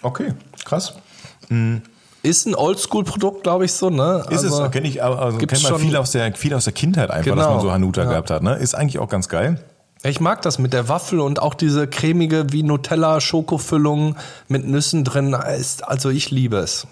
[0.00, 0.32] Okay,
[0.64, 0.94] krass.
[2.22, 4.24] Ist ein Oldschool-Produkt, glaube ich so, ne?
[4.28, 6.72] Ist Also- es, kenne ich, also kennt man schon- viel aus der, viel aus der
[6.74, 8.10] Kindheit einfach, dass Genau, man so Hanuta ja.
[8.10, 8.56] gehabt hat, ne?
[8.56, 9.58] Ist eigentlich auch ganz geil.
[10.02, 14.16] Ich mag das mit der Waffel und auch diese cremige wie Nutella Schokofüllung
[14.48, 15.34] mit Nüssen drin.
[15.58, 16.86] Ist, also ich liebe es.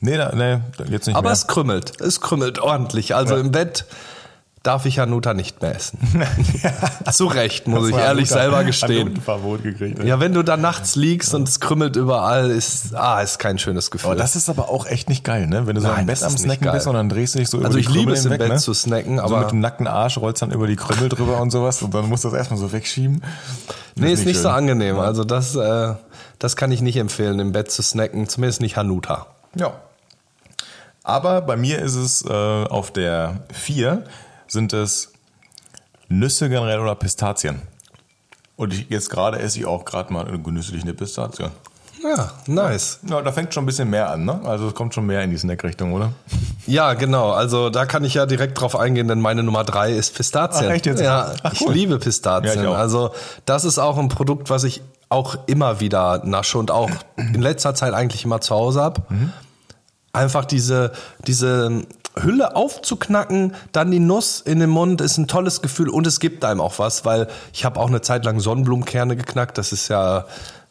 [0.00, 0.58] Nee, nee,
[0.90, 1.32] jetzt nicht Aber mehr.
[1.32, 2.00] es krümmelt.
[2.00, 3.14] Es krümmelt ordentlich.
[3.14, 3.40] Also Ja.
[3.40, 3.86] im Bett
[4.64, 5.98] darf ich Hanuta nicht mehr essen.
[7.12, 9.08] Zu Recht, muss ich Hast du ehrlich Hanuta- selber gestehen.
[9.10, 9.98] Hanuta-Verbot gekriegt.
[10.00, 10.08] ey.
[10.08, 13.90] Ja, wenn du da nachts liegst und es krümmelt überall, ist, ah, ist kein schönes
[13.92, 14.10] Gefühl.
[14.10, 15.66] Aber das ist aber auch echt nicht geil, ne?
[15.68, 17.38] Wenn du so Nein, im Bett das am nicht Snacken bist und dann drehst du
[17.38, 18.56] dich so über Also die ich liebe es im Bett ne?
[18.56, 21.50] zu snacken, so aber mit dem nackten Arsch rollst dann über die Krümmel drüber und
[21.50, 23.22] sowas und dann musst du das erstmal so wegschieben.
[23.96, 24.52] nee, ist nicht so schön.
[24.56, 24.98] angenehm.
[24.98, 25.94] Also das, äh,
[26.38, 29.26] das kann ich nicht empfehlen, im Bett zu snacken, zumindest nicht Hanuta.
[29.56, 29.74] Ja.
[31.02, 34.04] Aber bei mir ist es äh, auf der 4
[34.54, 35.12] sind es
[36.08, 37.60] Nüsse generell oder Pistazien.
[38.56, 41.50] Und ich, jetzt gerade esse ich auch gerade mal genüsslich eine Pistazie.
[42.02, 43.00] Ja, nice.
[43.08, 44.40] Ja, da fängt schon ein bisschen mehr an, ne?
[44.44, 46.12] Also es kommt schon mehr in die Snack-Richtung, oder?
[46.66, 47.32] Ja, genau.
[47.32, 50.66] Also da kann ich ja direkt drauf eingehen, denn meine Nummer drei ist Pistazien.
[50.68, 51.00] Ach, echt jetzt?
[51.00, 51.72] Ja, Ach, ich cool.
[51.72, 52.62] liebe Pistazien.
[52.62, 53.10] Ja, ich also
[53.46, 57.74] das ist auch ein Produkt, was ich auch immer wieder nasche und auch in letzter
[57.74, 59.10] Zeit eigentlich immer zu Hause hab.
[59.10, 59.32] Mhm.
[60.14, 60.92] Einfach diese,
[61.26, 61.84] diese
[62.16, 66.44] Hülle aufzuknacken, dann die Nuss in den Mund, ist ein tolles Gefühl und es gibt
[66.44, 69.58] einem auch was, weil ich habe auch eine Zeit lang Sonnenblumenkerne geknackt.
[69.58, 70.26] Das ist ja,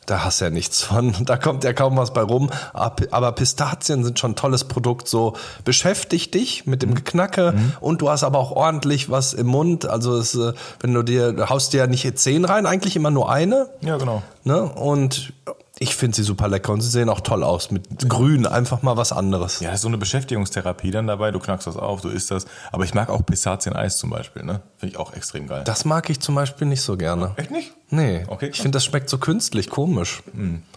[0.06, 1.14] da hast du ja nichts von.
[1.26, 2.50] Da kommt ja kaum was bei rum.
[2.74, 5.08] Aber Pistazien sind schon ein tolles Produkt.
[5.08, 9.86] So beschäftig dich mit dem Geknacke und du hast aber auch ordentlich was im Mund.
[9.86, 13.12] Also es, äh, wenn du dir, du haust dir ja nicht zehn rein, eigentlich immer
[13.12, 13.70] nur eine.
[13.82, 14.24] Ja, genau.
[14.46, 14.64] Ne?
[14.64, 15.34] Und
[15.80, 18.96] ich finde sie super lecker und sie sehen auch toll aus mit Grün, einfach mal
[18.96, 19.60] was anderes.
[19.60, 21.32] Ja, das ist so eine Beschäftigungstherapie dann dabei.
[21.32, 22.46] Du knackst das auf, du isst das.
[22.72, 24.62] Aber ich mag auch Pistazien-Eis zum Beispiel, ne?
[24.78, 25.64] Finde ich auch extrem geil.
[25.66, 27.32] Das mag ich zum Beispiel nicht so gerne.
[27.38, 27.74] Echt nicht?
[27.94, 30.24] Nee, Okay, ich finde, das schmeckt so künstlich, komisch.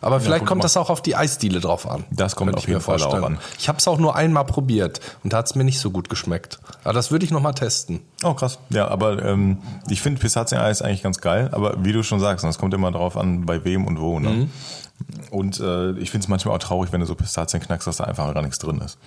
[0.02, 0.64] Aber vielleicht gut kommt gemacht.
[0.64, 2.05] das auch auf die Eisdiele drauf an.
[2.11, 3.38] Das kommt auf jeden Fall auch an.
[3.59, 6.09] Ich habe es auch nur einmal probiert und da hat es mir nicht so gut
[6.09, 6.59] geschmeckt.
[6.85, 8.00] Aber das würde ich noch mal testen.
[8.22, 8.59] Oh, krass.
[8.68, 11.48] Ja, aber ähm, ich finde Pistazien-Eis eigentlich ganz geil.
[11.52, 14.20] Aber wie du schon sagst, das kommt immer drauf an, bei wem und wo.
[14.20, 14.29] Ne?
[14.29, 14.50] Mhm.
[15.31, 18.05] Und äh, ich finde es manchmal auch traurig, wenn du so Pistazien knackst, dass da
[18.05, 18.98] einfach gar nichts drin ist.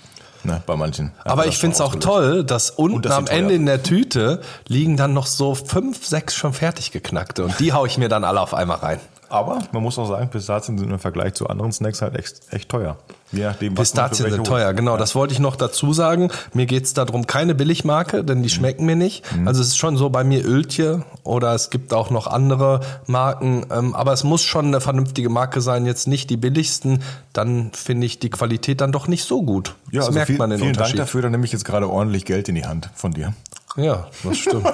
[0.43, 0.61] Ne?
[0.65, 1.11] Bei manchen.
[1.23, 4.41] Aber ich finde es auch toll, dass unten dass sie am Ende in der Tüte
[4.67, 8.23] liegen dann noch so fünf, sechs schon fertig geknackte und die hau ich mir dann
[8.23, 8.99] alle auf einmal rein.
[9.29, 12.67] Aber man muss auch sagen, Pistazien sind im Vergleich zu anderen Snacks halt echt, echt
[12.69, 12.97] teuer.
[13.31, 14.97] Je nachdem, was Pistazien sind teuer, genau.
[14.97, 16.31] Das wollte ich noch dazu sagen.
[16.53, 18.43] Mir geht's darum, keine Billigmarke, denn Mhm.
[18.43, 19.23] die schmecken mir nicht.
[19.45, 23.67] Also es ist schon so bei mir Öltje oder es gibt auch noch andere Marken.
[23.71, 27.03] Ähm, aber es muss schon eine vernünftige Marke sein, jetzt nicht die billigsten.
[27.31, 29.75] Dann finde ich die Qualität dann doch nicht so gut.
[29.91, 30.99] Ja, das also merkt viel, man den vielen Dank Unterschied.
[30.99, 33.33] dafür, dann nehme ich jetzt gerade ordentlich Geld in die Hand von dir.
[33.75, 34.65] Ja, das stimmt.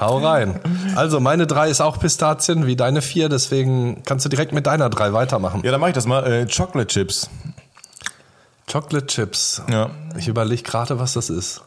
[0.00, 0.60] Hau rein.
[0.96, 3.28] Also meine drei ist auch Pistazien, wie deine vier.
[3.28, 5.62] Deswegen kannst du direkt mit deiner drei weitermachen.
[5.64, 6.26] Ja, dann mache ich das mal.
[6.26, 7.30] Äh, Chocolate Chips.
[8.70, 9.62] Chocolate Chips.
[9.70, 9.90] Ja.
[10.16, 11.62] Ich überlege gerade, was das ist.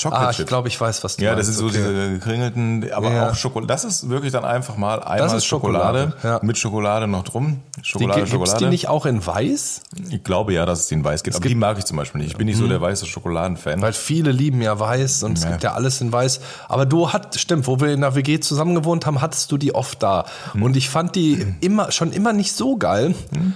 [0.00, 1.48] Chocolate Ah, ich glaube, ich weiß, was du Ja, meinst.
[1.48, 1.88] das sind so Okay.
[1.88, 3.30] diese gekringelten, aber Ja.
[3.30, 3.66] auch Schokolade.
[3.68, 6.40] Das ist wirklich dann einfach mal einmal ist Schokolade, Schokolade, ja.
[6.42, 7.60] mit Schokolade noch drum.
[7.78, 8.68] Die, Schokolade, die Schokolade.
[8.68, 9.82] nicht auch in weiß?
[10.10, 11.36] Ich glaube ja, dass es den weiß gibt.
[11.36, 12.32] Aber die mag ich zum Beispiel nicht.
[12.32, 13.80] Ich bin nicht so der weiße Schokoladenfan.
[13.80, 15.50] Weil viele lieben ja weiß und es Ja.
[15.50, 16.40] gibt ja alles in weiß.
[16.68, 19.74] Aber du hat, stimmt, wo wir in der WG zusammen gewohnt haben, hattest du die
[19.74, 20.24] oft da.
[20.54, 20.62] Mhm.
[20.64, 23.14] Und ich fand die immer, schon immer nicht so geil,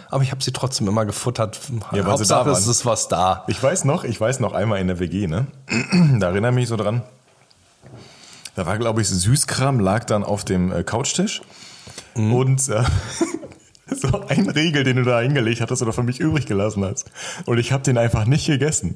[0.09, 1.59] aber ich habe sie trotzdem immer gefuttert.
[1.92, 3.45] Ja, Hauptsache, es ist was da.
[3.49, 5.47] Ich weiß noch, ich weiß noch einmal in der WG, ne?
[6.22, 7.02] Da erinnere ich mich so dran.
[8.54, 11.42] Da war, glaube ich, Süßkram, lag dann auf dem äh, Couchtisch.
[12.14, 12.32] Mhm.
[12.32, 12.85] Und äh,
[13.92, 17.11] so ein Riegel, den du da hingelegt hattest oder von mich übrig gelassen hast.
[17.44, 18.94] Und ich habe den einfach nicht gegessen,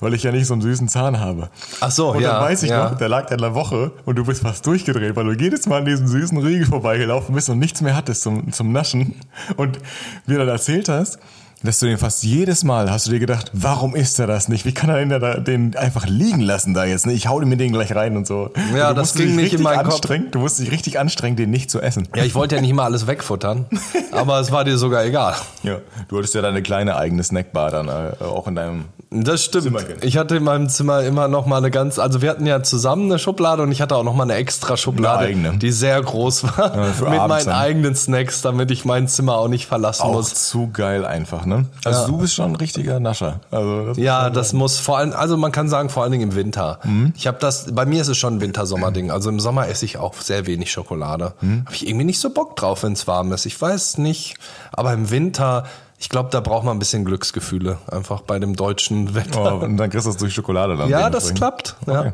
[0.00, 1.50] weil ich ja nicht so einen süßen Zahn habe.
[1.80, 2.88] Ach so, und ja, dann weiß ich ja.
[2.88, 5.66] noch, der lag da in der Woche und du bist fast durchgedreht, weil du jedes
[5.66, 9.16] Mal an diesem süßen Riegel vorbeigelaufen bist und nichts mehr hattest zum, zum Naschen.
[9.58, 9.78] Und
[10.24, 11.18] wie du dann erzählt hast,
[11.62, 14.64] dass du den fast jedes Mal hast du dir gedacht, warum isst er das nicht?
[14.64, 17.06] Wie kann er denn da, den einfach liegen lassen da jetzt?
[17.06, 17.12] Ne?
[17.12, 18.50] Ich hau mir den gleich rein und so.
[18.76, 20.00] Ja, und das ging nicht in meinen Kopf.
[20.30, 22.08] Du musst dich richtig anstrengen, den nicht zu essen.
[22.14, 23.66] Ja, ich wollte ja nicht immer alles wegfuttern,
[24.12, 25.34] aber es war dir sogar egal.
[25.62, 28.84] Ja, du hattest ja deine kleine eigene Snackbar dann äh, auch in deinem.
[29.14, 29.64] Das stimmt.
[29.64, 29.96] Zimmerchen.
[30.00, 33.04] Ich hatte in meinem Zimmer immer noch mal eine ganz, also wir hatten ja zusammen
[33.10, 36.44] eine Schublade und ich hatte auch noch mal eine extra Schublade, Eine die sehr groß
[36.44, 37.54] war, Ja, mit meinen dann.
[37.54, 40.48] eigenen Snacks, damit ich mein Zimmer auch nicht verlassen Auch muss.
[40.48, 41.51] zu geil einfach, ne?
[41.84, 42.06] Also Ja.
[42.06, 43.40] du bist schon ein richtiger Nascher.
[43.50, 46.34] Also das Ja, das muss vor allem, also man kann sagen, vor allen Dingen im
[46.34, 46.78] Winter.
[46.84, 47.12] Mhm.
[47.16, 49.10] Ich habe das, bei mir ist es schon ein Winter-Sommer-Ding.
[49.10, 51.34] Also im Sommer esse ich auch sehr wenig Schokolade.
[51.40, 51.64] Mhm.
[51.66, 53.46] Habe ich irgendwie nicht so Bock drauf, wenn es warm ist.
[53.46, 54.36] Ich weiß nicht,
[54.72, 55.64] aber im Winter,
[55.98, 59.56] ich glaube, da braucht man ein bisschen Glücksgefühle, einfach bei dem deutschen Wetter.
[59.60, 60.88] Oh, und dann kriegst du es durch Schokolade dann.
[60.88, 61.38] ja, das dementsprechend.
[61.38, 61.76] klappt.
[61.86, 62.00] Ja.
[62.00, 62.12] Okay.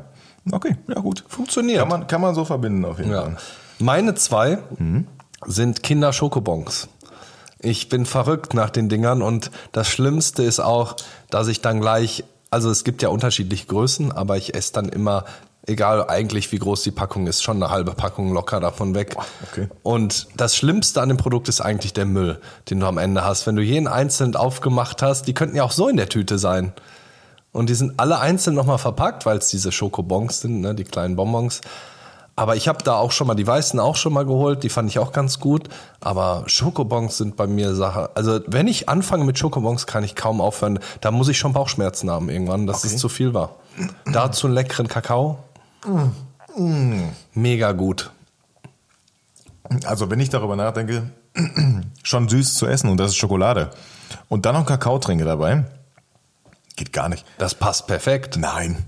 [0.70, 1.24] okay, ja gut.
[1.28, 1.80] Funktioniert.
[1.80, 3.22] Kann man, kann man so verbinden auf jeden Ja.
[3.22, 3.36] Fall.
[3.80, 4.58] Meine zwei
[5.46, 6.88] sind Kinder-Schokobons.
[7.60, 10.96] Ich bin verrückt nach den Dingern und das Schlimmste ist auch,
[11.30, 15.24] dass ich dann gleich, also es gibt ja unterschiedliche Größen, aber ich esse dann immer,
[15.66, 19.16] egal eigentlich wie groß die Packung ist, schon eine halbe Packung locker davon weg.
[19.42, 19.68] okay.
[19.82, 22.40] Und das Schlimmste an dem Produkt ist eigentlich der Müll,
[22.70, 23.46] den du am Ende hast.
[23.46, 26.72] Wenn du jeden einzeln aufgemacht hast, die könnten ja auch so in der Tüte sein.
[27.50, 31.16] Und die sind alle einzeln nochmal verpackt, weil es diese Schokobons sind, ne, die kleinen
[31.16, 31.60] Bonbons.
[32.38, 34.88] Aber ich habe da auch schon mal die weißen auch schon mal geholt, die fand
[34.88, 35.68] ich auch ganz gut.
[36.00, 38.10] Aber Schokobons sind bei mir Sache.
[38.14, 40.78] Also wenn ich anfange mit Schokobons, kann ich kaum aufhören.
[41.00, 42.94] Da muss ich schon Bauchschmerzen haben irgendwann, dass Okay.
[42.94, 43.56] es zu viel war.
[44.12, 45.38] Dazu einen leckeren Kakao.
[47.34, 48.10] Mega gut.
[49.84, 51.10] Also wenn ich darüber nachdenke,
[52.04, 53.70] schon süß zu essen und das ist Schokolade.
[54.28, 55.64] Und dann noch Kakao trinke dabei,
[56.76, 57.26] geht gar nicht.
[57.38, 58.36] Das passt perfekt.
[58.38, 58.84] Nein.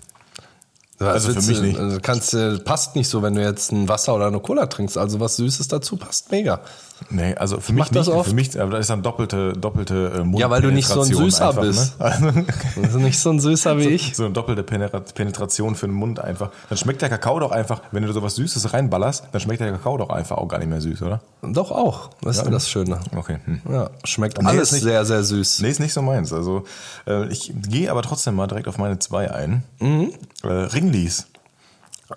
[1.00, 1.78] Was Also für mich du- nicht.
[1.78, 4.98] Also kannst, du- passt nicht so, wenn du jetzt ein Wasser oder eine Cola trinkst.
[4.98, 6.60] Also was Süßes dazu passt mega.
[7.08, 8.16] Nee, also für mich das nicht.
[8.16, 8.28] oft.
[8.28, 11.06] Für mich, aber da ist dann doppelte, doppelte äh, Ja, weil du nicht so ein
[11.06, 11.98] Süßer einfach, bist.
[11.98, 12.04] Ne?
[12.04, 12.26] Also,
[12.82, 14.14] Also nicht so ein Süßer wie ich.
[14.16, 16.50] so eine doppelte Penetra- Penetration für den Mund einfach.
[16.68, 19.96] Dann schmeckt der Kakao doch einfach, wenn du sowas Süßes reinballerst, dann schmeckt der Kakao
[19.96, 21.20] doch einfach auch gar nicht mehr süß, oder?
[21.42, 22.10] Doch auch.
[22.22, 23.00] Das ist ja das Schöne.
[23.16, 23.38] Okay.
[23.44, 23.60] Hm.
[23.70, 25.60] Ja, schmeckt Nee, alles nicht- sehr, sehr süß.
[25.62, 26.32] Nee, ist nicht so meins.
[26.32, 26.64] Also
[27.06, 29.64] äh, ich gehe aber trotzdem mal direkt auf meine zwei ein.
[29.80, 30.12] Mhm.
[30.42, 31.26] Äh, Ringlis.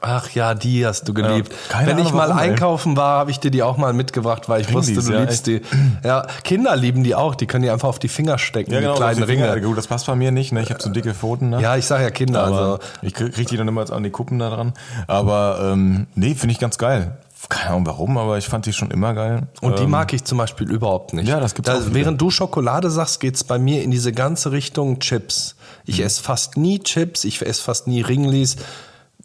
[0.02, 1.54] Ach ja, die hast du geliebt.
[1.72, 4.50] Ja, Wenn ich Ahnung, mal warum, einkaufen war, habe ich dir die auch mal mitgebracht,
[4.50, 5.62] weil ich Ringlis, wusste, du ja, liebst die.
[6.04, 7.36] Ja, Kinder lieben die auch.
[7.36, 9.54] Die können die einfach auf die Finger stecken, die kleinen auf die Finger.
[9.54, 9.68] Ringe.
[9.68, 10.52] Gut, das passt bei mir nicht.
[10.52, 10.64] Ne?
[10.64, 11.50] Ich habe so dicke Pfoten.
[11.52, 11.62] Ne?
[11.62, 12.44] Ja, ich sag ja Kinder.
[12.44, 14.74] aber Also ich krieg, krieg die dann immer jetzt an die Kuppen da dran.
[15.08, 17.18] Aber ähm, nee, finde ich ganz geil.
[17.50, 19.44] Keine Ahnung warum, aber ich fand die schon immer geil.
[19.62, 21.28] Und die ähm, mag ich zum Beispiel überhaupt nicht.
[21.28, 21.94] Ja, das gibt's auch viele.
[21.94, 25.56] Während du Schokolade sagst, geht's bei mir in diese ganze Richtung Chips.
[25.86, 26.06] Ich Mhm.
[26.06, 28.56] esse fast nie Chips, ich esse fast nie Ringlis.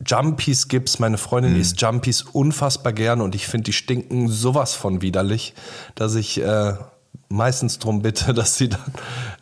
[0.07, 0.99] Jumpies gibt's.
[0.99, 1.61] Meine Freundin Mhm.
[1.61, 5.55] isst Jumpies unfassbar gern und ich finde, die stinken sowas von widerlich,
[5.94, 6.74] dass ich äh,
[7.29, 8.81] meistens drum bitte, dass sie dann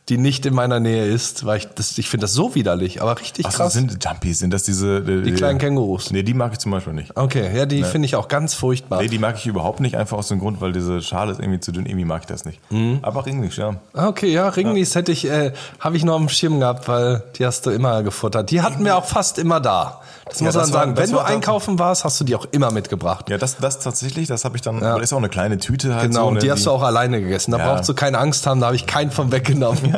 [0.09, 3.19] die nicht in meiner Nähe ist, weil ich das, ich finde das so widerlich, aber
[3.21, 3.73] richtig Was krass.
[3.73, 4.39] sind Jumpies?
[4.39, 6.13] Sind das diese äh, die kleinen Kängurus.
[6.13, 7.17] Nee, die mag ich zum Beispiel nicht.
[7.17, 9.03] Okay, ja, die finde ich auch ganz furchtbar.
[9.03, 11.59] Nee, die mag ich überhaupt nicht, einfach aus dem Grund, weil diese Schale ist irgendwie
[11.59, 12.61] zu dünn, irgendwie mag ich das nicht.
[12.71, 13.01] Mhm.
[13.03, 13.75] Aber Ringlis, ja.
[13.95, 17.45] Ah, Okay, ja, Ringlis hätte ich, äh, habe ich noch dem Schirm gehabt, weil die
[17.45, 18.53] hast du immer gefuttert.
[18.53, 20.01] Die hatten wir auch fast immer da.
[20.27, 20.95] Das Ja, muss man war- sagen.
[20.95, 23.29] das Wenn du war einkaufen warst, hast du die auch immer mitgebracht.
[23.29, 25.95] Ja, das, das tatsächlich, das habe ich dann, aber das ist auch eine kleine Tüte
[25.97, 26.27] halt Genau, so.
[26.29, 27.51] und ne, die hast du auch alleine gegessen.
[27.53, 27.65] Da Ja.
[27.77, 29.97] Brauchst du keine Angst haben, da habe ich keinen von weggenommen.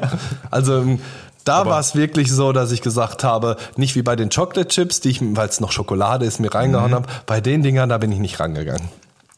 [0.50, 1.00] Also ähm,
[1.44, 5.00] da war es wirklich so, dass ich gesagt habe, nicht wie bei den Chocolate Chips,
[5.00, 6.56] die ich, weil es noch Schokolade ist, mir Mhm.
[6.56, 7.06] reingehauen habe.
[7.26, 8.88] Bei den Dingern, da bin ich nicht rangegangen.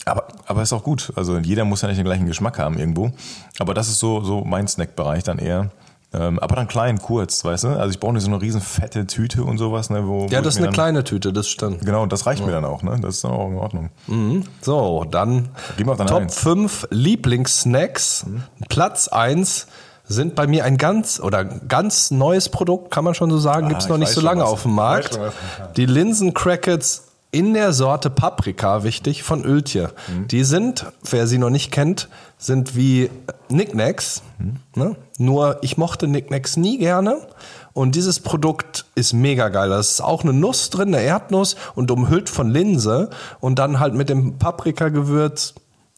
[0.07, 1.13] Aber, aber ist auch gut.
[1.15, 3.13] Also jeder muss ja nicht den gleichen Geschmack haben irgendwo.
[3.61, 5.71] Aber das ist so, so mein Snackbereich dann eher.
[6.13, 7.69] Ähm, aber dann klein, kurz, weißt du?
[7.69, 10.07] Also ich brauche nicht so eine riesen fette Tüte und sowas, ne?
[10.09, 11.85] Wo, wo Ja, ich das ist eine dann, kleine Tüte, das stimmt.
[11.87, 12.99] Genau, das reicht mir dann auch, ne?
[13.01, 13.91] Das ist dann auch in Ordnung.
[14.61, 16.37] So, dann Top Eins.
[16.41, 18.27] 5 Lieblingssnacks.
[18.69, 19.67] Platz 1
[20.05, 23.85] sind bei mir ein ganz oder ganz neues Produkt, kann man schon so sagen, gibt's
[23.87, 24.51] Ah, noch ich nicht weiß so lange was.
[24.51, 25.19] auf dem Markt.
[25.77, 29.93] Die Linsen Crackets in der Sorte Paprika, wichtig, von Öltje.
[30.09, 30.29] Mhm.
[30.29, 32.09] Die sind, wer sie noch nicht kennt,
[32.39, 33.11] sind wie
[33.49, 34.23] Knickknacks.
[34.39, 34.57] Mhm.
[34.75, 34.97] Ne?
[35.19, 37.19] Nur ich mochte Knickknacks nie gerne.
[37.73, 39.69] Und dieses Produkt ist mega geil.
[39.69, 43.11] Da ist auch eine Nuss drin, eine Erdnuss und umhüllt von Linse.
[43.39, 45.55] Und dann halt mit dem Paprikagewürz.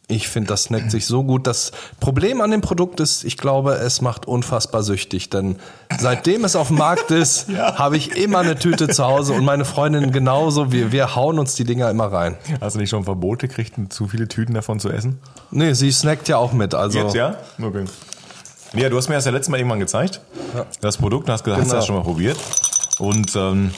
[0.08, 1.46] Ich finde, das snackt sich so gut.
[1.46, 5.30] Das Problem an dem Produkt ist, ich glaube, es macht unfassbar süchtig.
[5.30, 5.56] Denn
[5.98, 9.64] seitdem es auf dem Markt ist, habe ich immer eine Tüte zu Hause und meine
[9.64, 10.70] Freundin genauso.
[10.72, 12.36] Wir, wir hauen uns die Dinger immer rein.
[12.60, 15.18] Hast du nicht schon Verbote gekriegt, zu viele Tüten davon zu essen?
[15.50, 16.74] Nee, sie snackt ja auch mit.
[16.74, 17.36] Also Jetzt, ja?
[17.62, 17.84] Okay.
[18.74, 20.20] Ja, du hast mir das ja letztes Mal irgendwann gezeigt.
[20.80, 21.78] Das Produkt, hast gesagt, hast du Genau.
[21.78, 22.36] das schon mal probiert.
[22.98, 23.70] Und ähm,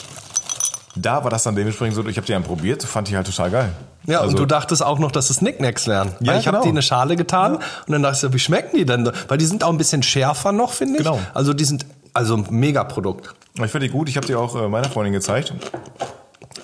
[0.97, 3.51] da war das dann dementsprechend so, ich habe die dann probiert, fand ich halt total
[3.51, 3.72] geil.
[4.07, 6.12] Ja, Also- und du dachtest auch noch, dass es Knickknacks wären.
[6.20, 6.62] Ja, Weil ich habe genau.
[6.64, 9.11] die in eine Schale getan und dann dachte ich, wie schmecken die denn?
[9.28, 11.05] Weil die sind auch ein bisschen schärfer noch, finde ich.
[11.05, 11.18] Genau.
[11.32, 13.34] Also die sind also ein Megaprodukt.
[13.62, 15.53] Ich fand die gut, ich habe die auch äh, meiner Freundin gezeigt.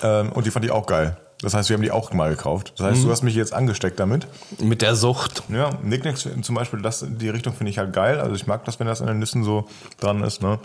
[0.03, 1.17] Ähm, und die fand die auch geil.
[1.41, 2.73] Das heißt, wir haben die auch mal gekauft.
[2.77, 4.27] Das heißt, du hast mich jetzt angesteckt damit.
[4.59, 5.41] Mit der Sucht.
[5.49, 8.19] Ja, Nicknacks zum Beispiel, das, die Richtung finde ich halt geil.
[8.19, 9.67] Also ich mag das, wenn das an den Nüssen so
[9.99, 10.43] dran ist.
[10.43, 10.59] Ne?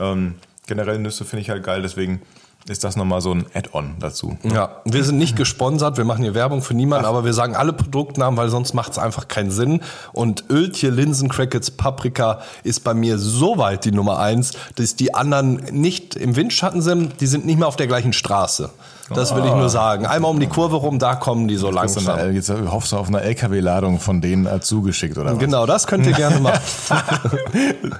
[0.00, 0.34] Ähm,
[0.66, 2.22] generell Nüsse finde ich halt geil, deswegen
[2.68, 4.38] ist das nochmal so ein Add-on dazu.
[4.42, 7.72] Ja, wir sind nicht gesponsert, wir machen hier Werbung für niemanden, aber wir sagen alle
[7.72, 9.80] Produktnamen, weil sonst macht es einfach keinen Sinn.
[10.12, 15.14] Und Öltje, Linsen, Crackets, Paprika ist bei mir so weit die Nummer eins, dass die
[15.14, 18.70] anderen nicht im Windschatten sind, die sind nicht mehr auf der gleichen Straße.
[19.12, 20.06] Das will ich nur sagen.
[20.06, 22.06] Einmal um die Kurve rum, da kommen die so langsam.
[22.08, 25.38] eine, jetzt hoffst du auf eine LKW-Ladung von denen äh, zugeschickt, oder was?
[25.38, 26.60] Genau, das könnt ihr gerne machen.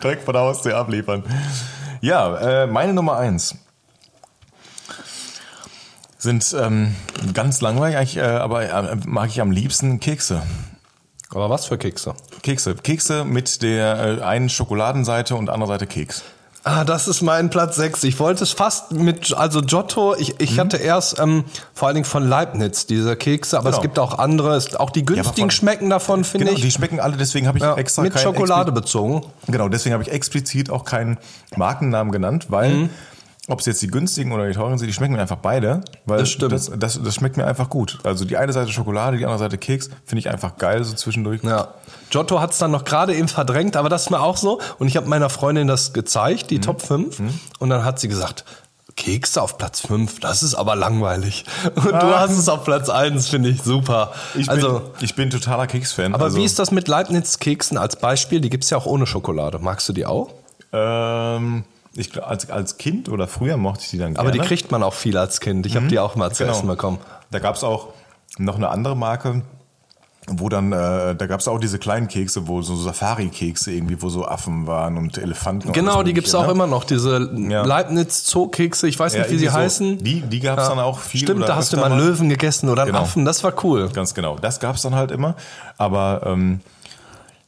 [0.02, 1.24] Direkt von der Haustür abliefern.
[2.00, 3.56] Ja, äh, meine Nummer eins
[6.20, 6.94] sind ähm,
[7.34, 10.42] ganz langweilig, eigentlich, äh, aber äh, mag ich am liebsten Kekse.
[11.32, 12.14] Aber was für Kekse?
[12.42, 12.74] Kekse.
[12.74, 16.22] Kekse mit der äh, einen Schokoladenseite und anderer Seite Keks.
[16.62, 18.04] Ah, das ist mein Platz 6.
[18.04, 22.04] Ich wollte es fast mit, also Giotto, ich, ich hatte erst ähm, vor allen Dingen
[22.04, 23.78] von Leibniz diese Kekse, aber Genau.
[23.78, 26.62] es gibt auch andere, es- auch die günstigen von- schmecken davon, finde Genau, ich.
[26.62, 29.24] die schmecken alle, deswegen habe ich ja, extra mit kein Schokolade bezogen.
[29.46, 31.16] Genau, deswegen habe ich explizit auch keinen
[31.56, 32.90] Markennamen genannt, weil Mhm.
[33.50, 35.82] Ob es jetzt die günstigen oder die teuren sind, die schmecken mir einfach beide.
[36.06, 36.52] Weil Das stimmt.
[36.52, 37.98] Das, das, das schmeckt mir einfach gut.
[38.04, 41.42] Also die eine Seite Schokolade, die andere Seite Keks, finde ich einfach geil so zwischendurch.
[41.42, 41.68] Ja.
[42.10, 44.60] Giotto hat es dann noch gerade eben verdrängt, aber das ist mir auch so.
[44.78, 46.62] Und ich habe meiner Freundin das gezeigt, die Mhm.
[46.62, 47.20] Top 5.
[47.58, 48.44] Und dann hat sie gesagt,
[48.96, 51.44] Kekse auf Platz 5, das ist aber langweilig.
[51.74, 52.20] Und du Ah.
[52.20, 54.12] hast es auf Platz 1, finde ich super.
[54.34, 56.12] Ich also, bin, ich bin totaler Keks-Fan.
[56.14, 58.40] aber also, wie ist das mit Leibniz-Keksen als Beispiel?
[58.40, 59.58] Die gibt's ja auch ohne Schokolade.
[59.58, 60.30] Magst du die auch?
[60.72, 61.64] Ähm,
[61.94, 64.42] ich, als, als Kind oder früher mochte ich die dann Aber gerne.
[64.42, 65.66] die kriegt man auch viel als Kind.
[65.66, 66.56] Ich habe die auch mal zu Genau.
[66.56, 66.98] essen bekommen.
[67.30, 67.88] Da gab es auch
[68.38, 69.42] noch eine andere Marke,
[70.28, 74.08] wo dann, äh, da gab es auch diese kleinen Kekse, wo so Safari-Kekse irgendwie, wo
[74.10, 75.68] so Affen waren und Elefanten.
[75.68, 76.52] und Genau, alles die gibt's Mögliche, auch ne?
[76.64, 77.64] immer noch, diese Ja.
[77.64, 79.52] Leibniz-Zoo-Kekse, ich weiß Ja, nicht, wie sie so.
[79.54, 79.98] heißen.
[79.98, 81.22] Die, die gab es dann auch viel.
[81.22, 83.02] Stimmt, da hast du mal einen Löwen gegessen oder einen Genau.
[83.02, 83.88] Affen, das war cool.
[83.88, 84.36] Ganz genau.
[84.36, 85.34] Das gab es dann halt immer.
[85.78, 86.60] Aber ähm,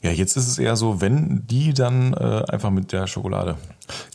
[0.03, 3.57] ja, jetzt ist es eher so, wenn die dann äh, einfach mit der Schokolade.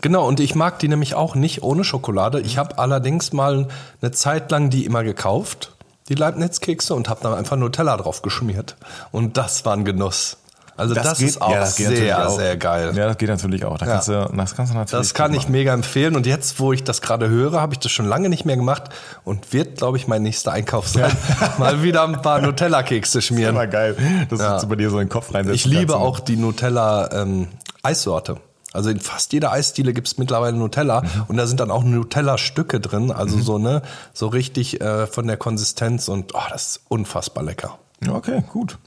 [0.01, 2.41] Genau, und ich mag die nämlich auch nicht ohne Schokolade.
[2.41, 3.69] Ich habe allerdings mal
[4.01, 5.77] eine Zeit lang die immer gekauft,
[6.09, 8.75] die Leibniz-Kekse, und habe dann einfach Nutella drauf geschmiert.
[9.11, 10.37] Und das war ein Genuss.
[10.77, 12.37] Also das, ist auch ja, das geht sehr, auch.
[12.37, 12.91] sehr geil.
[12.95, 13.79] Ja, das geht natürlich auch.
[13.79, 13.93] Da Ja.
[13.93, 15.07] kannst du, das kannst du natürlich.
[15.07, 15.51] Das kann ich machen.
[15.51, 16.15] mega empfehlen.
[16.15, 18.83] Und jetzt, wo ich das gerade höre, habe ich das schon lange nicht mehr gemacht
[19.23, 21.11] und wird, glaube ich, mein nächster Einkauf sein.
[21.57, 23.55] Mal wieder ein paar Nutella-Kekse schmieren.
[23.55, 23.95] Immer geil.
[24.29, 24.57] Das Ja.
[24.57, 25.49] ist bei dir so in den Kopf rein.
[25.51, 28.37] Ich liebe auch die Nutella-Eissorte.
[28.73, 31.23] also in fast jeder Eisdiele gibt's mittlerweile Nutella Mhm.
[31.29, 33.81] und da sind dann auch Nutella-Stücke drin, also so ne,
[34.13, 37.79] so richtig äh, von der Konsistenz und oh, das ist unfassbar lecker.
[38.05, 38.77] Okay, gut.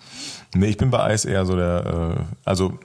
[0.55, 2.79] Nee, ich bin bei Eis eher so der, äh, also,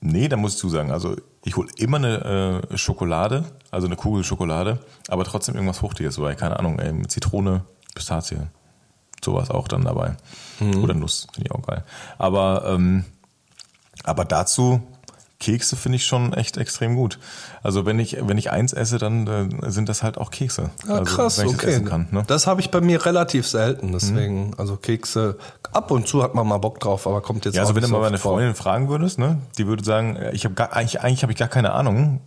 [0.00, 0.90] nee, da muss ich zusagen.
[0.90, 6.16] Also, ich hole immer eine äh, Schokolade, also eine Kugel Schokolade, aber trotzdem irgendwas Fruchtiges
[6.16, 6.34] dabei.
[6.34, 8.38] Keine Ahnung, ey, Zitrone, Pistazie.
[9.24, 10.16] Sowas auch dann dabei.
[10.82, 11.84] Oder Nuss, finde ich auch geil.
[12.18, 13.04] Aber, ähm,
[14.04, 14.82] aber dazu,
[15.42, 17.18] Kekse finde ich schon echt extrem gut.
[17.64, 20.70] Also wenn ich, wenn ich eins esse, dann äh, sind das halt auch Kekse.
[20.86, 21.72] Ja, also, krass, wenn ich das okay.
[21.72, 22.06] essen kann.
[22.12, 22.22] Ne?
[22.26, 25.36] Das habe ich bei mir relativ selten, deswegen, also Kekse,
[25.72, 27.88] ab und zu hat man mal Bock drauf, aber kommt jetzt Ja, also wenn du
[27.88, 28.34] mal meine vor.
[28.34, 31.72] Freundin fragen würdest, ne, die würde sagen, ich habe eigentlich, eigentlich habe ich gar keine
[31.72, 32.20] Ahnung.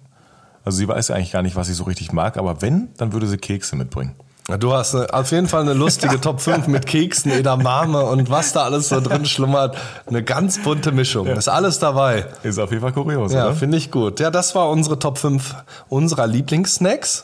[0.66, 3.14] Also sie weiß ja eigentlich gar nicht, was ich so richtig mag, aber wenn, dann
[3.14, 4.16] würde sie Kekse mitbringen.
[4.48, 8.30] Ja, Du hast eine, auf jeden Fall eine lustige Top 5 mit Keksen, Edamame und
[8.30, 9.76] was da alles so drin schlummert.
[10.06, 11.26] Eine ganz bunte Mischung.
[11.26, 12.28] Ist alles dabei.
[12.44, 14.20] Ist auf jeden Fall kurios, Ja, finde ich gut.
[14.20, 15.56] Ja, das war unsere Top 5
[15.90, 17.24] unserer Lieblingssnacks.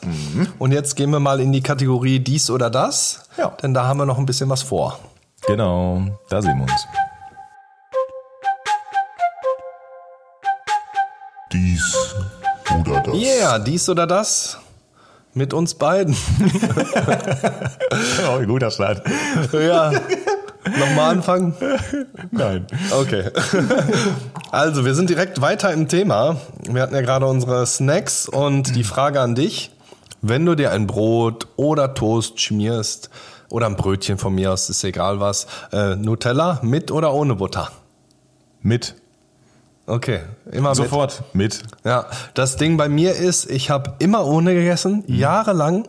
[0.58, 3.28] Und jetzt gehen wir mal in die Kategorie dies oder das.
[3.38, 3.50] Ja.
[3.62, 4.98] Denn da haben wir noch ein bisschen was vor.
[5.46, 6.86] Genau, da sehen wir uns.
[11.52, 11.96] Dies
[12.80, 13.14] oder das.
[13.14, 14.58] Yeah, dies oder das.
[15.34, 16.16] Mit uns beiden.
[18.28, 19.02] Oh, guter Start.
[19.52, 19.92] ja.
[20.64, 21.54] Nochmal anfangen.
[22.30, 22.66] Nein.
[22.92, 23.30] Okay.
[24.50, 26.36] Also, wir sind direkt weiter im Thema.
[26.68, 29.72] Wir hatten ja gerade unsere Snacks und die Frage an dich.
[30.20, 33.10] Wenn du dir ein Brot oder Toast schmierst
[33.50, 37.70] oder ein Brötchen von mir aus, ist egal was, äh, Nutella mit oder ohne Butter?
[38.62, 38.94] Mit.
[39.92, 40.20] Okay,
[40.50, 40.76] immer mit.
[40.76, 41.22] Sofort.
[41.34, 41.60] Mit.
[41.84, 45.14] Ja, das Ding bei mir ist, ich habe immer ohne gegessen, Mhm.
[45.14, 45.84] jahrelang.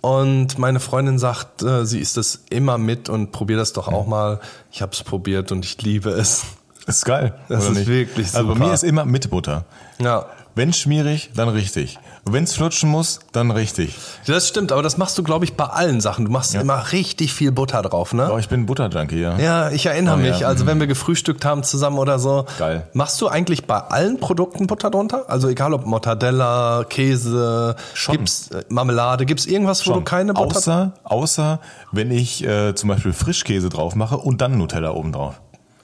[0.00, 3.94] Und meine Freundin sagt, äh, sie isst es immer mit und probier das doch Mhm.
[3.94, 4.40] auch mal.
[4.72, 6.44] Ich habe es probiert und ich liebe es.
[6.86, 7.34] Ist geil.
[7.50, 7.86] Das ist nicht?
[7.88, 8.66] wirklich Also bei super.
[8.68, 9.66] mir ist immer mit Butter.
[9.98, 10.24] Ja,
[10.58, 12.00] Wenn schmierig, dann richtig.
[12.24, 13.94] Wenn es flutschen muss, dann richtig.
[14.26, 16.24] das stimmt, aber das machst du, glaube ich, bei allen Sachen.
[16.24, 18.28] Du machst immer richtig viel Butter drauf, ne?
[18.32, 19.38] Oh, ich bin Butterjunkie, ja.
[19.38, 20.32] Ja, ich erinnere Oh, ja.
[20.32, 22.44] mich, also wenn wir gefrühstückt haben zusammen oder so.
[22.58, 22.88] Geil.
[22.92, 25.26] Machst du eigentlich bei allen Produkten Butter drunter?
[25.30, 28.16] Also egal ob Mortadella, Käse, Schon.
[28.16, 31.60] gibt's äh, Marmelade, gibt's irgendwas, wo du keine Butter Außer, außer
[31.92, 35.40] wenn ich äh, zum Beispiel Frischkäse drauf mache und dann Nutella oben drauf.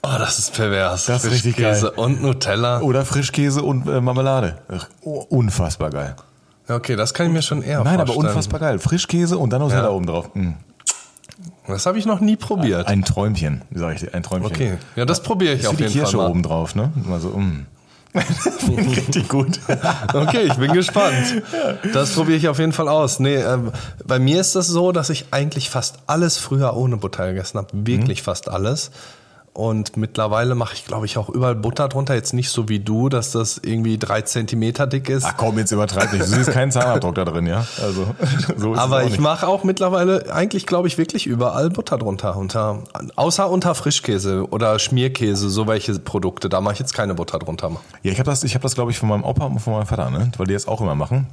[0.07, 1.05] Oh, das ist pervers.
[1.05, 2.05] Das ist richtig Frischkäse geil.
[2.05, 2.81] und Nutella.
[2.81, 4.57] Oder Frischkäse und äh, Marmelade.
[5.01, 6.15] Oh, unfassbar geil.
[6.67, 8.27] Okay, das kann ich mir schon eher Nein, aber vorstellen.
[8.27, 8.79] unfassbar geil.
[8.79, 9.89] Frischkäse und dann Nutella Ja.
[9.89, 10.29] oben drauf.
[10.35, 10.51] Mm.
[11.67, 12.87] Das habe ich noch nie probiert.
[12.87, 14.13] Ein Träumchen, sag ich dir.
[14.13, 14.51] Ein Träumchen.
[14.51, 16.29] Okay, ja, das probiere ich Ist auf die jeden Kirsche Fall mal.
[16.31, 16.91] oben drauf, ne?
[17.05, 17.65] Mal so, mm.
[18.77, 19.59] Richtig gut.
[20.13, 21.43] Okay, ich bin gespannt.
[21.93, 23.19] Das probiere ich auf jeden Fall aus.
[23.19, 23.71] Nee, ähm,
[24.05, 27.67] bei mir ist das so, dass ich eigentlich fast alles früher ohne Butter gegessen habe.
[27.73, 28.25] Wirklich Mhm.
[28.25, 28.91] fast alles.
[29.55, 32.13] Und mittlerweile mache ich, glaube ich, auch überall Butter drunter.
[32.13, 35.23] Jetzt nicht so wie du, dass das irgendwie drei Zentimeter dick ist.
[35.23, 36.25] Ach komm, jetzt übertreib nicht.
[36.25, 37.65] Du siehst keinen Zahnabdruck da drin, ja?
[37.81, 38.05] Also,
[38.57, 42.35] so ist Aber ich mache auch mittlerweile eigentlich, glaube ich, wirklich überall Butter drunter.
[42.35, 42.83] Unter,
[43.15, 46.49] außer unter Frischkäse oder Schmierkäse, so welche Produkte.
[46.49, 47.71] Da mache ich jetzt keine Butter drunter.
[48.03, 49.87] Ja, ich habe das, ich hab das glaube ich, von meinem Opa und von meinem
[49.87, 50.33] Vater, ne?
[50.35, 51.27] weil die das auch immer machen.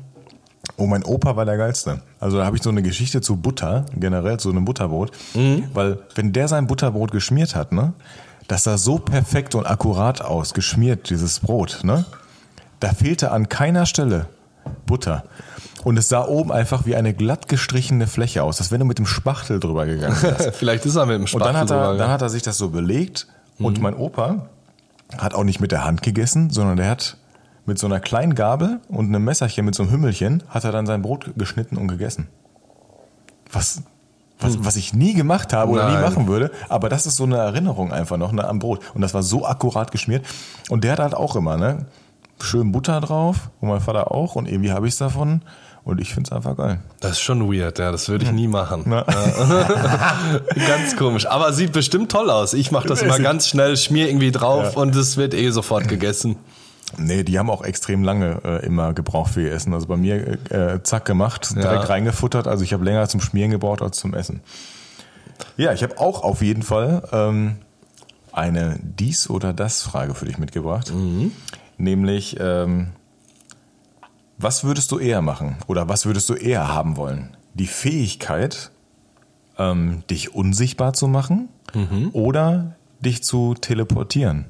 [0.76, 2.00] Oh, mein Opa war der geilste.
[2.18, 5.12] Also da habe ich so eine Geschichte zu Butter, generell zu einem Butterbrot.
[5.74, 7.92] Weil wenn der sein Butterbrot geschmiert hat, ne,
[8.48, 12.04] das sah so perfekt und akkurat aus, geschmiert, dieses Brot, ne?
[12.80, 14.26] Da fehlte an keiner Stelle
[14.86, 15.24] Butter.
[15.84, 18.98] Und es sah oben einfach wie eine glatt gestrichene Fläche aus, als wenn du mit
[18.98, 20.50] dem Spachtel drüber gegangen wärst.
[20.56, 22.42] Vielleicht ist er mit dem Und Spachtel dann hat, er, drüber dann hat er sich
[22.42, 23.26] das so belegt
[23.58, 23.82] und Mhm.
[23.82, 24.46] mein Opa
[25.18, 27.16] hat auch nicht mit der Hand gegessen, sondern der hat
[27.66, 30.86] mit so einer kleinen Gabel und einem Messerchen mit so einem Hümmelchen hat er dann
[30.86, 32.28] sein Brot geschnitten und gegessen.
[33.52, 33.82] Was,
[34.40, 36.00] was, was ich nie gemacht habe oder nie Hm.
[36.00, 36.10] Nein.
[36.10, 38.80] machen würde, aber das ist so eine Erinnerung einfach noch ne, am Brot.
[38.94, 40.24] Und das war so akkurat geschmiert.
[40.70, 41.86] Und der hat halt auch immer, ne?
[42.40, 45.42] Schön Butter drauf und mein Vater auch und irgendwie habe ich es davon
[45.84, 46.80] und ich finde es einfach geil.
[46.98, 48.84] Das ist schon weird, ja, das würde ich nie machen.
[50.66, 51.26] Ganz komisch.
[51.26, 52.52] Aber sieht bestimmt toll aus.
[52.54, 54.80] Ich mache das immer ganz schnell, schmier irgendwie drauf Ja.
[54.80, 56.36] und es wird eh sofort gegessen.
[56.98, 59.72] Nee, die haben auch extrem lange äh, immer gebraucht für ihr Essen.
[59.74, 61.88] Also bei mir äh, zack gemacht, direkt Ja.
[61.88, 62.46] reingefuttert.
[62.46, 64.40] Also ich habe länger zum Schmieren gebraucht als zum Essen.
[65.56, 67.56] Ja, ich habe auch auf jeden Fall ähm,
[68.32, 70.92] eine dies oder das Frage für dich mitgebracht.
[71.78, 72.88] Nämlich, ähm,
[74.38, 77.36] was würdest du eher machen oder was würdest du eher haben wollen?
[77.54, 78.70] Die Fähigkeit,
[79.58, 81.48] ähm, dich unsichtbar zu machen
[82.12, 84.46] oder dich zu teleportieren?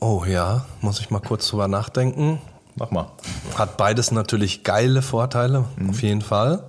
[0.00, 2.40] Oh ja, muss ich mal kurz drüber nachdenken.
[2.76, 3.06] Mach mal.
[3.56, 6.62] Hat beides natürlich geile Vorteile, auf jeden Fall.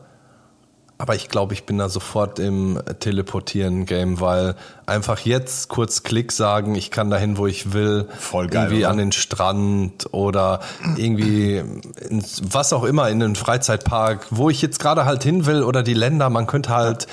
[0.97, 4.55] Aber ich glaube, ich bin da sofort im Teleportieren-Game, weil
[4.85, 8.07] einfach jetzt kurz Klick sagen, ich kann dahin, wo ich will.
[8.19, 8.89] Voll geil, Irgendwie oder?
[8.91, 10.59] an den Strand oder
[10.97, 11.63] irgendwie
[12.07, 15.81] ins, was auch immer, in den Freizeitpark, wo ich jetzt gerade halt hin will oder
[15.81, 16.29] die Länder.
[16.29, 17.07] Man könnte halt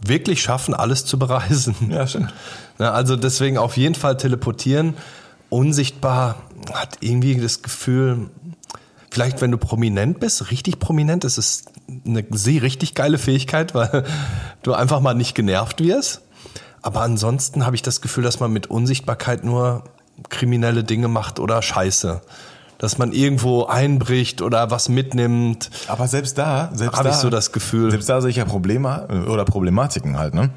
[0.00, 1.74] wirklich schaffen, alles zu bereisen.
[1.90, 2.32] Ja, stimmt.
[2.78, 4.94] Also deswegen auf jeden Fall teleportieren.
[5.54, 6.42] Unsichtbar
[6.72, 8.28] hat irgendwie das Gefühl,
[9.08, 11.66] vielleicht wenn du prominent bist, richtig prominent, ist es
[12.04, 14.04] eine sehr richtig geile Fähigkeit, weil
[14.64, 16.22] du einfach mal nicht genervt wirst.
[16.82, 19.84] Aber ansonsten habe ich das Gefühl, dass man mit Unsichtbarkeit nur
[20.28, 22.20] kriminelle Dinge macht oder Scheiße.
[22.78, 25.70] Dass man irgendwo einbricht oder was mitnimmt.
[25.86, 27.92] Aber selbst da, selbst Hab da, ich so das Gefühl.
[27.92, 30.50] Selbst da sehe ich ja Probleme äh, oder Problematiken halt, ne?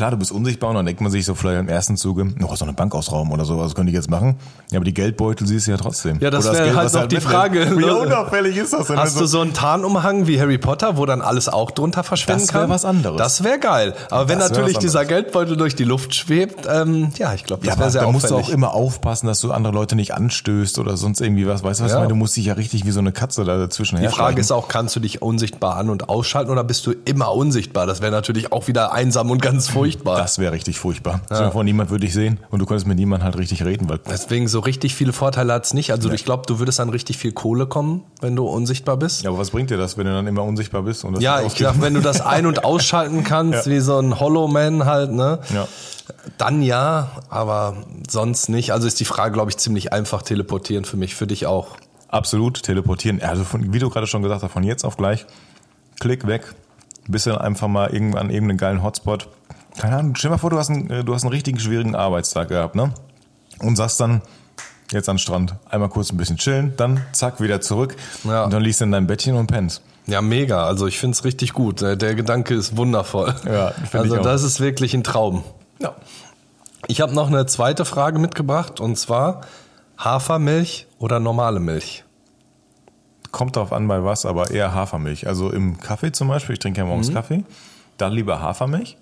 [0.00, 2.56] Klar, du bist unsichtbar und dann denkt man sich so vielleicht im ersten Zuge, noch
[2.56, 4.36] so eine Bank ausrauben oder sowas könnte ich jetzt machen.
[4.72, 6.18] Ja, aber die Geldbeutel siehst du ja trotzdem.
[6.20, 7.26] Ja, das wäre halt noch die mitnimmst.
[7.26, 7.76] Frage.
[7.78, 8.96] Wie unauffällig ist das denn?
[8.96, 12.46] Hast wenn du so einen Tarnumhang wie Harry Potter, wo dann alles auch drunter verschwinden
[12.46, 12.70] Das wär kann?
[12.70, 13.18] was anderes.
[13.18, 13.92] Das wäre geil.
[14.08, 15.04] Aber wenn Das natürlich dieser.
[15.04, 18.30] Geldbeutel durch die Luft schwebt, ähm, ja, ich glaube, ja, das wäre sehr da musst
[18.30, 18.48] du auffällig.
[18.48, 21.62] auch immer aufpassen, dass du andere Leute nicht anstößt oder sonst irgendwie was.
[21.62, 21.98] Weißt du, was Ja.
[21.98, 22.08] ich meine?
[22.08, 24.68] Du musst dich ja richtig wie so eine Katze da dazwischen die Frage ist auch,
[24.68, 27.84] kannst du dich unsichtbar an- und ausschalten oder bist du immer unsichtbar?
[27.86, 29.89] Das wäre natürlich auch wieder einsam und ganz furchtbar.
[30.04, 31.20] Das wäre richtig furchtbar.
[31.30, 33.98] Dir vor, niemand würde dich sehen und du könntest mit niemandem halt richtig reden, weil
[34.08, 35.92] Deswegen so richtig viele Vorteile hat's nicht.
[35.92, 39.22] Also ich glaube, du würdest an richtig viel Kohle kommen, wenn du unsichtbar bist.
[39.22, 41.04] Ja, aber was bringt dir das, wenn du dann immer unsichtbar bist?
[41.04, 44.18] Und das Ja, ich glaube, wenn du das ein- und ausschalten kannst, wie so ein
[44.20, 45.40] Hollow Man halt, ne?
[45.54, 45.66] Ja.
[46.38, 47.76] Dann ja, aber
[48.08, 48.72] sonst nicht.
[48.72, 51.76] Also ist die Frage, glaube ich, ziemlich einfach teleportieren für mich, für dich auch.
[52.08, 53.22] Absolut, teleportieren.
[53.22, 55.26] Also von, wie du gerade schon gesagt hast, von jetzt auf gleich,
[56.00, 56.54] Klick weg,
[57.06, 59.28] bist dann einfach mal irgendwann an irgendeinen geilen Hotspot.
[59.78, 61.94] Keine Ahnung, stell dir mal vor, du hast einen, äh, du hast einen richtigen schwierigen
[61.94, 62.92] Arbeitstag gehabt, ne?
[63.60, 64.22] Und sagst dann,
[64.90, 67.96] jetzt an den Strand, einmal kurz ein bisschen chillen, dann zack, wieder zurück.
[68.24, 68.44] Ja.
[68.44, 69.82] Und dann liegst du in deinem Bettchen und pennst.
[70.06, 70.64] Ja, mega.
[70.64, 71.82] Also ich find's richtig gut.
[71.82, 73.34] Der Gedanke ist wundervoll.
[73.44, 75.44] Ja, also das ist wirklich ein Traum.
[75.78, 75.94] Ja.
[76.88, 79.42] Ich habe noch eine zweite Frage mitgebracht und zwar
[80.00, 82.04] Hafermilch oder normale Milch?
[83.30, 85.26] Kommt drauf an bei was, aber eher Hafermilch.
[85.28, 87.44] Also im Kaffee zum Beispiel, ich trinke ja morgens Kaffee,
[87.96, 88.96] dann lieber Hafermilch.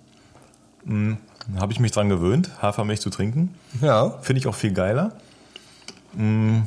[0.87, 1.18] Hm,
[1.59, 3.55] Habe ich mich dran gewöhnt, Hafermilch zu trinken.
[3.81, 4.11] Ja.
[4.22, 5.12] Finde ich auch viel geiler.
[6.14, 6.61] Mm.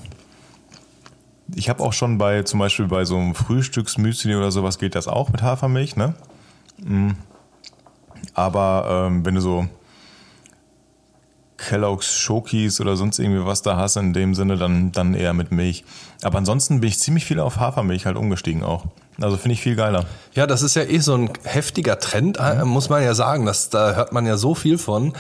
[1.54, 5.08] Ich habe auch schon bei, zum Beispiel bei so einem Frühstücksmüsli oder sowas geht das
[5.08, 6.16] auch mit Hafermilch, ne?
[6.78, 7.12] Mm.
[8.34, 9.68] Aber ähm, wenn du so
[11.68, 15.52] Kellogg's Schokies oder sonst irgendwie was da hast, in dem Sinne, dann, dann eher mit
[15.52, 15.84] Milch.
[16.24, 18.86] Aber ansonsten bin ich ziemlich viel auf Hafermilch halt umgestiegen auch.
[19.20, 20.06] Also finde ich viel geiler.
[20.34, 23.46] Ja, das ist ja eh so ein heftiger Trend, äh, muss man ja sagen.
[23.46, 25.14] Das, da hört man ja so viel von.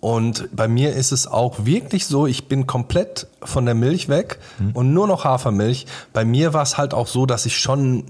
[0.00, 4.38] Und bei mir ist es auch wirklich so, ich bin komplett von der Milch weg
[4.72, 5.86] und nur noch Hafermilch.
[6.14, 8.04] Bei mir war es halt auch so, dass ich schon,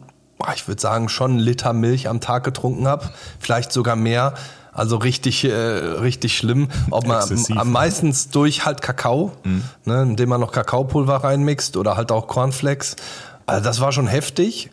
[0.55, 3.11] ich würde sagen, schon einen Liter Milch am Tag getrunken habe,
[3.41, 4.35] vielleicht sogar mehr.
[4.73, 6.69] Also richtig, äh, richtig schlimm.
[6.91, 7.57] Ob man Exzessiv.
[7.57, 9.33] am meistens durch halt Kakao,
[9.85, 12.97] ne, indem man noch Kakaopulver reinmixt oder halt auch Cornflakes.
[13.47, 14.71] Also das war schon heftig.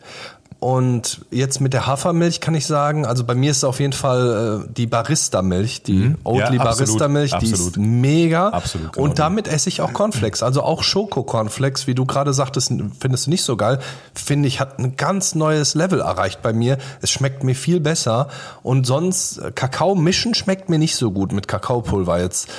[0.59, 3.93] Und jetzt mit der Hafermilch kann ich sagen, also bei mir ist es auf jeden
[3.93, 8.49] Fall äh, die Barista-Milch, die Oatly Ja, Barista-Milch, die ist mega.
[8.49, 12.73] Absolut, genau Und damit esse ich auch Cornflakes, also auch Schoko-Cornflakes, wie du gerade sagtest,
[12.99, 13.77] findest du nicht so geil.
[14.15, 16.79] Finde ich, hat ein ganz neues Level erreicht bei mir.
[17.03, 18.27] Es schmeckt mir viel besser.
[18.63, 22.49] Und sonst, äh, Kakao mischen schmeckt mir nicht so gut mit Kakaopulver jetzt.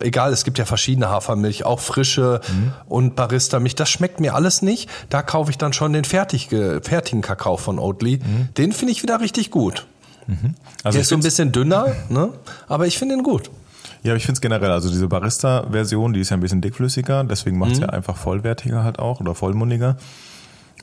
[0.00, 2.72] Egal, es gibt ja verschiedene Hafermilch, auch frische Mhm.
[2.88, 3.76] und Barista-Milch.
[3.76, 4.90] Das schmeckt mir alles nicht.
[5.08, 8.20] Da kaufe ich dann schon den fertig, ge- fertigen Kakao von Oatly.
[8.56, 9.86] Den finde ich wieder richtig gut.
[10.26, 10.54] Mhm.
[10.82, 12.30] Also Der ist so ein bisschen dünner, ne?
[12.68, 13.50] aber ich finde ihn gut.
[14.02, 17.24] Ja, aber ich finde es generell, also diese Barista-Version, die ist ja ein bisschen dickflüssiger,
[17.24, 19.96] deswegen macht es ja einfach vollwertiger halt auch oder vollmundiger.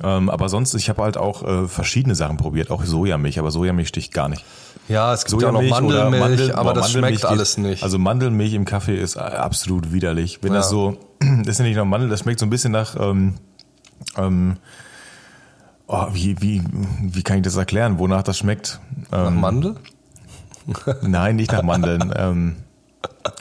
[0.03, 3.89] Ähm, aber sonst, ich habe halt auch äh, verschiedene Sachen probiert, auch Sojamilch, aber Sojamilch
[3.89, 4.43] sticht gar nicht.
[4.87, 7.83] Ja, es gibt ja auch noch Mandelmilch, Mandel- aber das Mandelmilch schmeckt alles nicht.
[7.83, 10.39] Also Mandelmilch im Kaffee ist äh, absolut widerlich.
[10.41, 10.69] Wenn das Ja.
[10.71, 13.35] so, das ist ja nicht nur Mandel, das schmeckt so ein bisschen nach, ähm,
[14.17, 14.57] ähm,
[15.91, 16.63] oh, wie, wie,
[17.01, 18.79] wie kann ich das erklären, wonach das schmeckt?
[19.11, 19.75] Nach Ähm, Mandel?
[21.01, 22.13] nein, nicht nach Mandeln.
[22.15, 22.55] ähm,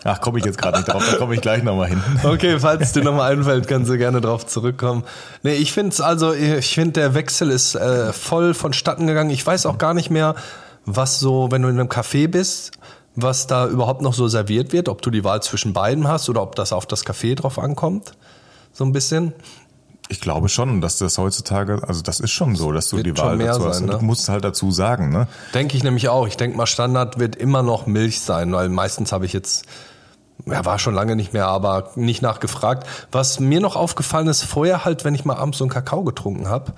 [0.04, 2.02] ach, komme ich jetzt gerade nicht drauf, da komme ich gleich nochmal hin.
[2.24, 5.04] Okay, falls es dir nochmal einfällt, kannst du gerne drauf zurückkommen.
[5.42, 9.30] Nee, ich finde es also, ich finde der Wechsel ist äh, voll vonstatten gegangen.
[9.30, 10.34] Ich weiß auch gar nicht mehr,
[10.86, 12.72] was so, wenn du in einem Café bist,
[13.16, 16.42] was da überhaupt noch so serviert wird, ob du die Wahl zwischen beiden hast oder
[16.42, 18.12] ob das auf das Café drauf ankommt.
[18.72, 19.34] So ein bisschen.
[20.10, 23.16] Ich glaube schon, dass das heutzutage, also das ist schon so, dass du Wird die
[23.16, 23.76] Wahl dazu hast.
[23.76, 23.98] sein, Und ne?
[24.00, 25.28] Du musst halt dazu sagen, ne?
[25.54, 26.26] Denke ich nämlich auch.
[26.26, 29.66] Ich denke mal, Standard wird immer noch Milch sein, weil meistens habe ich jetzt,
[30.46, 32.88] ja, war schon lange nicht mehr, aber nicht nachgefragt.
[33.12, 36.48] Was mir noch aufgefallen ist, vorher halt, wenn ich mal abends so einen Kakao getrunken
[36.48, 36.72] habe,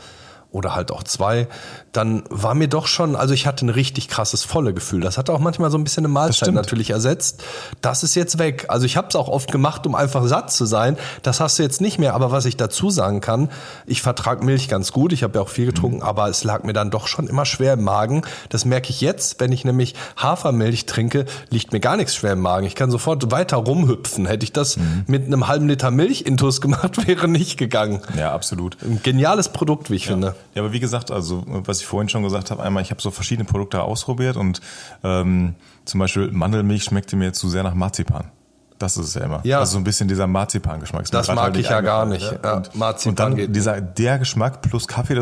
[0.53, 1.49] oder halt auch zwei,
[1.93, 5.01] dann war mir doch schon, also ich hatte ein richtig krasses volle Gefühl.
[5.01, 7.43] Das hat auch manchmal so ein bisschen eine Mahlzeit natürlich ersetzt.
[7.81, 8.67] Das ist jetzt weg.
[8.69, 10.97] Also ich habe es auch oft gemacht, um einfach satt zu sein.
[11.23, 12.15] Das hast du jetzt nicht mehr.
[12.15, 13.49] Aber was ich dazu sagen kann,
[13.87, 15.13] ich vertrag Milch ganz gut.
[15.13, 16.03] Ich habe ja auch viel getrunken, Mhm.
[16.03, 18.23] aber es lag mir dann doch schon immer schwer im Magen.
[18.51, 22.41] Das merke ich jetzt, wenn ich nämlich Hafermilch trinke, liegt mir gar nichts schwer im
[22.41, 22.67] Magen.
[22.67, 24.27] Ich kann sofort weiter rumhüpfen.
[24.27, 25.05] Hätte ich das Mhm.
[25.07, 28.03] mit einem halben Liter Milch intus gemacht, wäre nicht gegangen.
[28.19, 28.77] Ja, absolut.
[28.83, 30.35] Ein geniales Produkt, wie ich finde.
[30.55, 33.11] Ja, aber wie gesagt, also was ich vorhin schon gesagt habe, einmal, ich habe so
[33.11, 34.61] verschiedene Produkte ausprobiert und
[35.03, 38.31] ähm, zum Beispiel Mandelmilch schmeckte mir zu sehr nach Marzipan.
[38.79, 39.41] Das ist es ja immer.
[39.45, 39.61] Ja.
[39.61, 41.09] Also so ein bisschen dieser Marzipan-Geschmack.
[41.11, 42.35] Das mag halt ich ja gar nicht.
[42.43, 45.17] Ja, Und, Marzipan und dann geht dieser, der Geschmack plus Kaffee.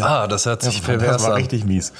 [0.00, 1.36] Ah, das hört sich das pervers war an.
[1.36, 1.92] richtig mies.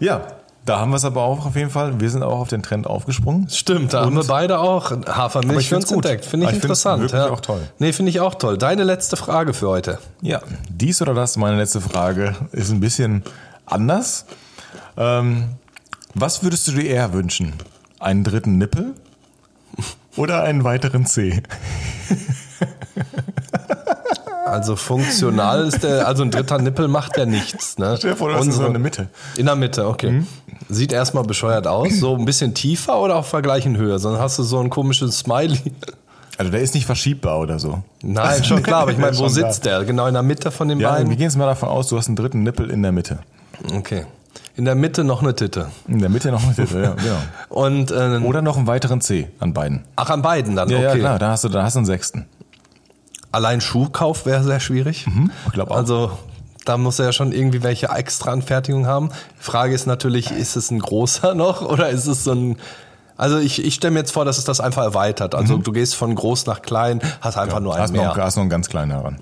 [0.00, 0.22] Ja,
[0.66, 2.00] da haben wir es aber auch auf jeden Fall.
[2.00, 3.48] Wir sind auch auf den Trend aufgesprungen.
[3.48, 6.24] Stimmt, da haben wir beide auch Hafermilch ich für uns entdeckt.
[6.24, 7.02] Finde ich, ich interessant.
[7.02, 7.30] wirklich ja.
[7.30, 7.60] auch toll.
[7.78, 8.58] Nee, finde ich auch toll.
[8.58, 10.00] Deine letzte Frage für heute.
[10.22, 13.22] Ja, dies oder das, meine letzte Frage, ist ein bisschen
[13.64, 14.26] anders.
[14.96, 15.50] Ähm,
[16.14, 17.52] was würdest du dir eher wünschen?
[18.00, 18.94] Einen dritten Nippel
[20.16, 21.42] oder einen weiteren C?
[24.46, 27.78] Also funktional ist der, also ein dritter Nippel macht ja nichts.
[27.78, 27.96] Ne?
[27.98, 29.08] Stell dir vor, du hast so Unsere- in der Mitte.
[29.36, 30.10] In der Mitte, okay.
[30.12, 30.26] Mhm.
[30.68, 31.88] Sieht erstmal bescheuert aus.
[31.98, 33.98] So ein bisschen tiefer oder auf vergleichen Höhe?
[33.98, 35.58] Sonst hast du so ein komisches Smiley.
[36.38, 37.82] Also der ist nicht verschiebbar oder so.
[38.02, 39.30] Nein, schon klar, aber ich meine, wo klar.
[39.30, 39.84] sitzt der?
[39.84, 41.10] Genau in der Mitte von den Ja, wir beiden?
[41.10, 43.18] gehen jetzt mal davon aus, du hast einen dritten Nippel in der Mitte.
[43.74, 44.04] Okay.
[44.54, 45.68] In der Mitte noch eine Titte.
[45.88, 47.16] In der Mitte noch eine Titel, ja, genau.
[47.48, 49.84] Und äh, Oder noch einen weiteren C an beiden.
[49.96, 50.84] ach, an beiden dann, Ja, okay.
[50.86, 52.26] ja, klar, da hast du, da hast du einen sechsten.
[53.32, 55.06] Allein Schuhkauf wäre sehr schwierig.
[55.46, 55.76] ich glaub auch.
[55.76, 56.10] Also
[56.64, 59.10] da muss er ja schon irgendwie welche extra Anfertigung haben.
[59.38, 62.56] Die Frage ist natürlich, ist es ein großer noch oder ist es so ein
[63.18, 65.34] also ich, ich stelle mir jetzt vor, dass es das einfach erweitert.
[65.34, 68.24] Also du gehst von groß nach klein, hast einfach nur Da einen hast, noch, mehr.
[68.24, 69.16] hast noch einen ganz kleinen heran.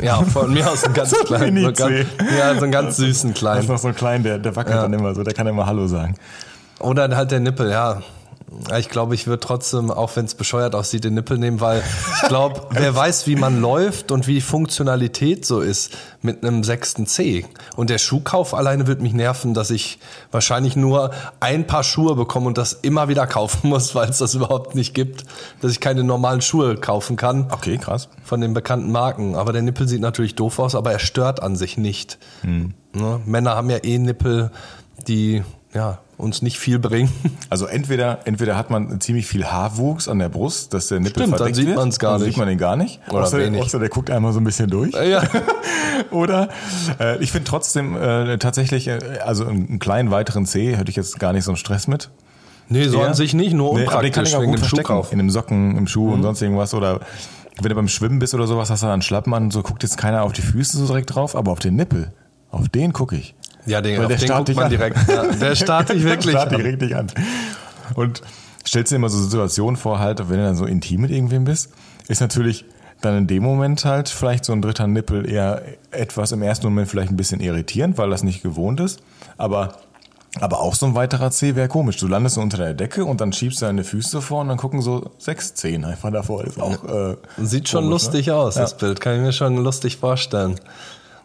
[0.00, 1.62] Ja, von mir aus einen ganz ein kleinen.
[1.62, 2.06] So ganz,
[2.38, 3.66] ja, so einen ganz süßen Da ist kleinen.
[3.66, 6.14] noch so einen kleinen, der, der wackelt dann immer so, der kann immer Hallo sagen.
[6.80, 8.00] Oder halt der Nippel, ja.
[8.78, 11.82] Ich glaube, ich würde trotzdem, auch wenn es bescheuert aussieht, den Nippel nehmen, weil
[12.22, 16.64] ich glaube, wer weiß, wie man läuft und wie die Funktionalität so ist mit einem
[16.64, 17.44] sechsten C.
[17.76, 19.98] Und der Schuhkauf alleine wird mich nerven, dass ich
[20.30, 24.34] wahrscheinlich nur ein paar Schuhe bekomme und das immer wieder kaufen muss, weil es das
[24.34, 25.24] überhaupt nicht gibt,
[25.60, 28.08] dass ich keine normalen Schuhe kaufen kann Okay, krass.
[28.24, 29.34] von den bekannten Marken.
[29.34, 32.18] Aber der Nippel sieht natürlich doof aus, aber er stört an sich nicht.
[32.42, 33.20] Ne?
[33.26, 34.50] Männer haben ja eh Nippel,
[35.06, 35.42] die
[35.74, 37.10] ja, uns nicht viel bringen.
[37.50, 41.40] Also entweder, entweder hat man ziemlich viel Haarwuchs an der Brust, dass der Nippel Stimmt,
[41.40, 42.32] dann sieht wird, man's gar dann nicht.
[42.32, 43.00] sieht man den gar nicht.
[43.08, 43.62] Oder außer, wenig.
[43.62, 44.92] außer der guckt einmal so ein bisschen durch.
[44.92, 45.22] ja.
[46.10, 46.50] Oder
[47.00, 51.18] äh, ich finde trotzdem äh, tatsächlich, äh, also einen kleinen weiteren C hätte ich jetzt
[51.18, 52.10] gar nicht so einen Stress mit.
[52.68, 55.02] Nee, so an sich nicht, nur Nee, aber den kann unpraktisch ich auch gut verstecken.
[55.10, 56.74] In einem Socken, im Schuh und sonst irgendwas.
[56.74, 57.00] Oder
[57.62, 59.62] wenn du beim Schwimmen bist oder sowas, hast du dann einen Schlappen an und so
[59.62, 62.12] guckt jetzt keiner auf die Füße so direkt drauf, aber auf den Nippel,
[62.50, 63.34] auf den gucke ich.
[63.68, 64.70] Ja, den, Weil auf der den starrt guckt dich man an.
[64.70, 64.96] direkt.
[65.08, 66.66] Ja, der starrt dich wirklich Starrt dich an.
[66.66, 67.06] richtig an.
[67.94, 68.22] Und
[68.66, 71.70] stellst dir immer so Situationen vor, halt, wenn du dann so intim mit irgendwem bist,
[72.08, 72.64] ist natürlich
[73.00, 75.62] dann in dem Moment halt vielleicht so ein dritter Nippel eher
[75.92, 79.00] etwas im ersten Moment vielleicht ein bisschen irritierend, weil das nicht gewohnt ist.
[79.36, 79.74] Aber,
[80.40, 81.96] aber auch so ein weiterer C wäre komisch.
[81.98, 84.56] Du landest so unter der Decke und dann schiebst du deine Füße vor und dann
[84.56, 86.44] gucken so sechs Zehen einfach davor.
[86.44, 88.34] Ist auch, äh, Sieht schon komisch, lustig ne?
[88.34, 88.62] aus, Ja.
[88.62, 89.00] das Bild.
[89.00, 90.58] Kann ich mir schon lustig vorstellen.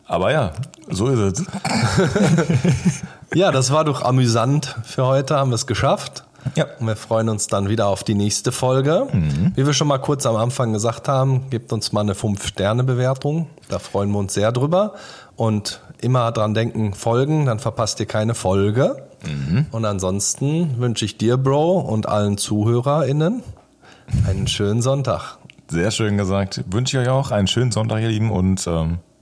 [0.05, 0.51] Aber ja,
[0.89, 1.45] so ist es.
[3.35, 6.23] Ja, das war doch amüsant für heute, haben wir es geschafft.
[6.55, 6.65] Ja.
[6.79, 9.07] Und wir freuen uns dann wieder auf die nächste Folge.
[9.55, 13.47] Wie wir schon mal kurz am Anfang gesagt haben, gebt uns mal eine 5-Sterne-Bewertung.
[13.69, 14.93] Da freuen wir uns sehr drüber.
[15.35, 19.07] Und immer dran denken, folgen, dann verpasst ihr keine Folge.
[19.71, 23.41] Und ansonsten wünsche ich dir, Bro, und allen ZuhörerInnen
[24.27, 25.37] einen schönen Sonntag.
[25.69, 26.63] Sehr schön gesagt.
[26.69, 28.99] Wünsche ich euch auch einen schönen Sonntag, ihr Lieben, und ähm,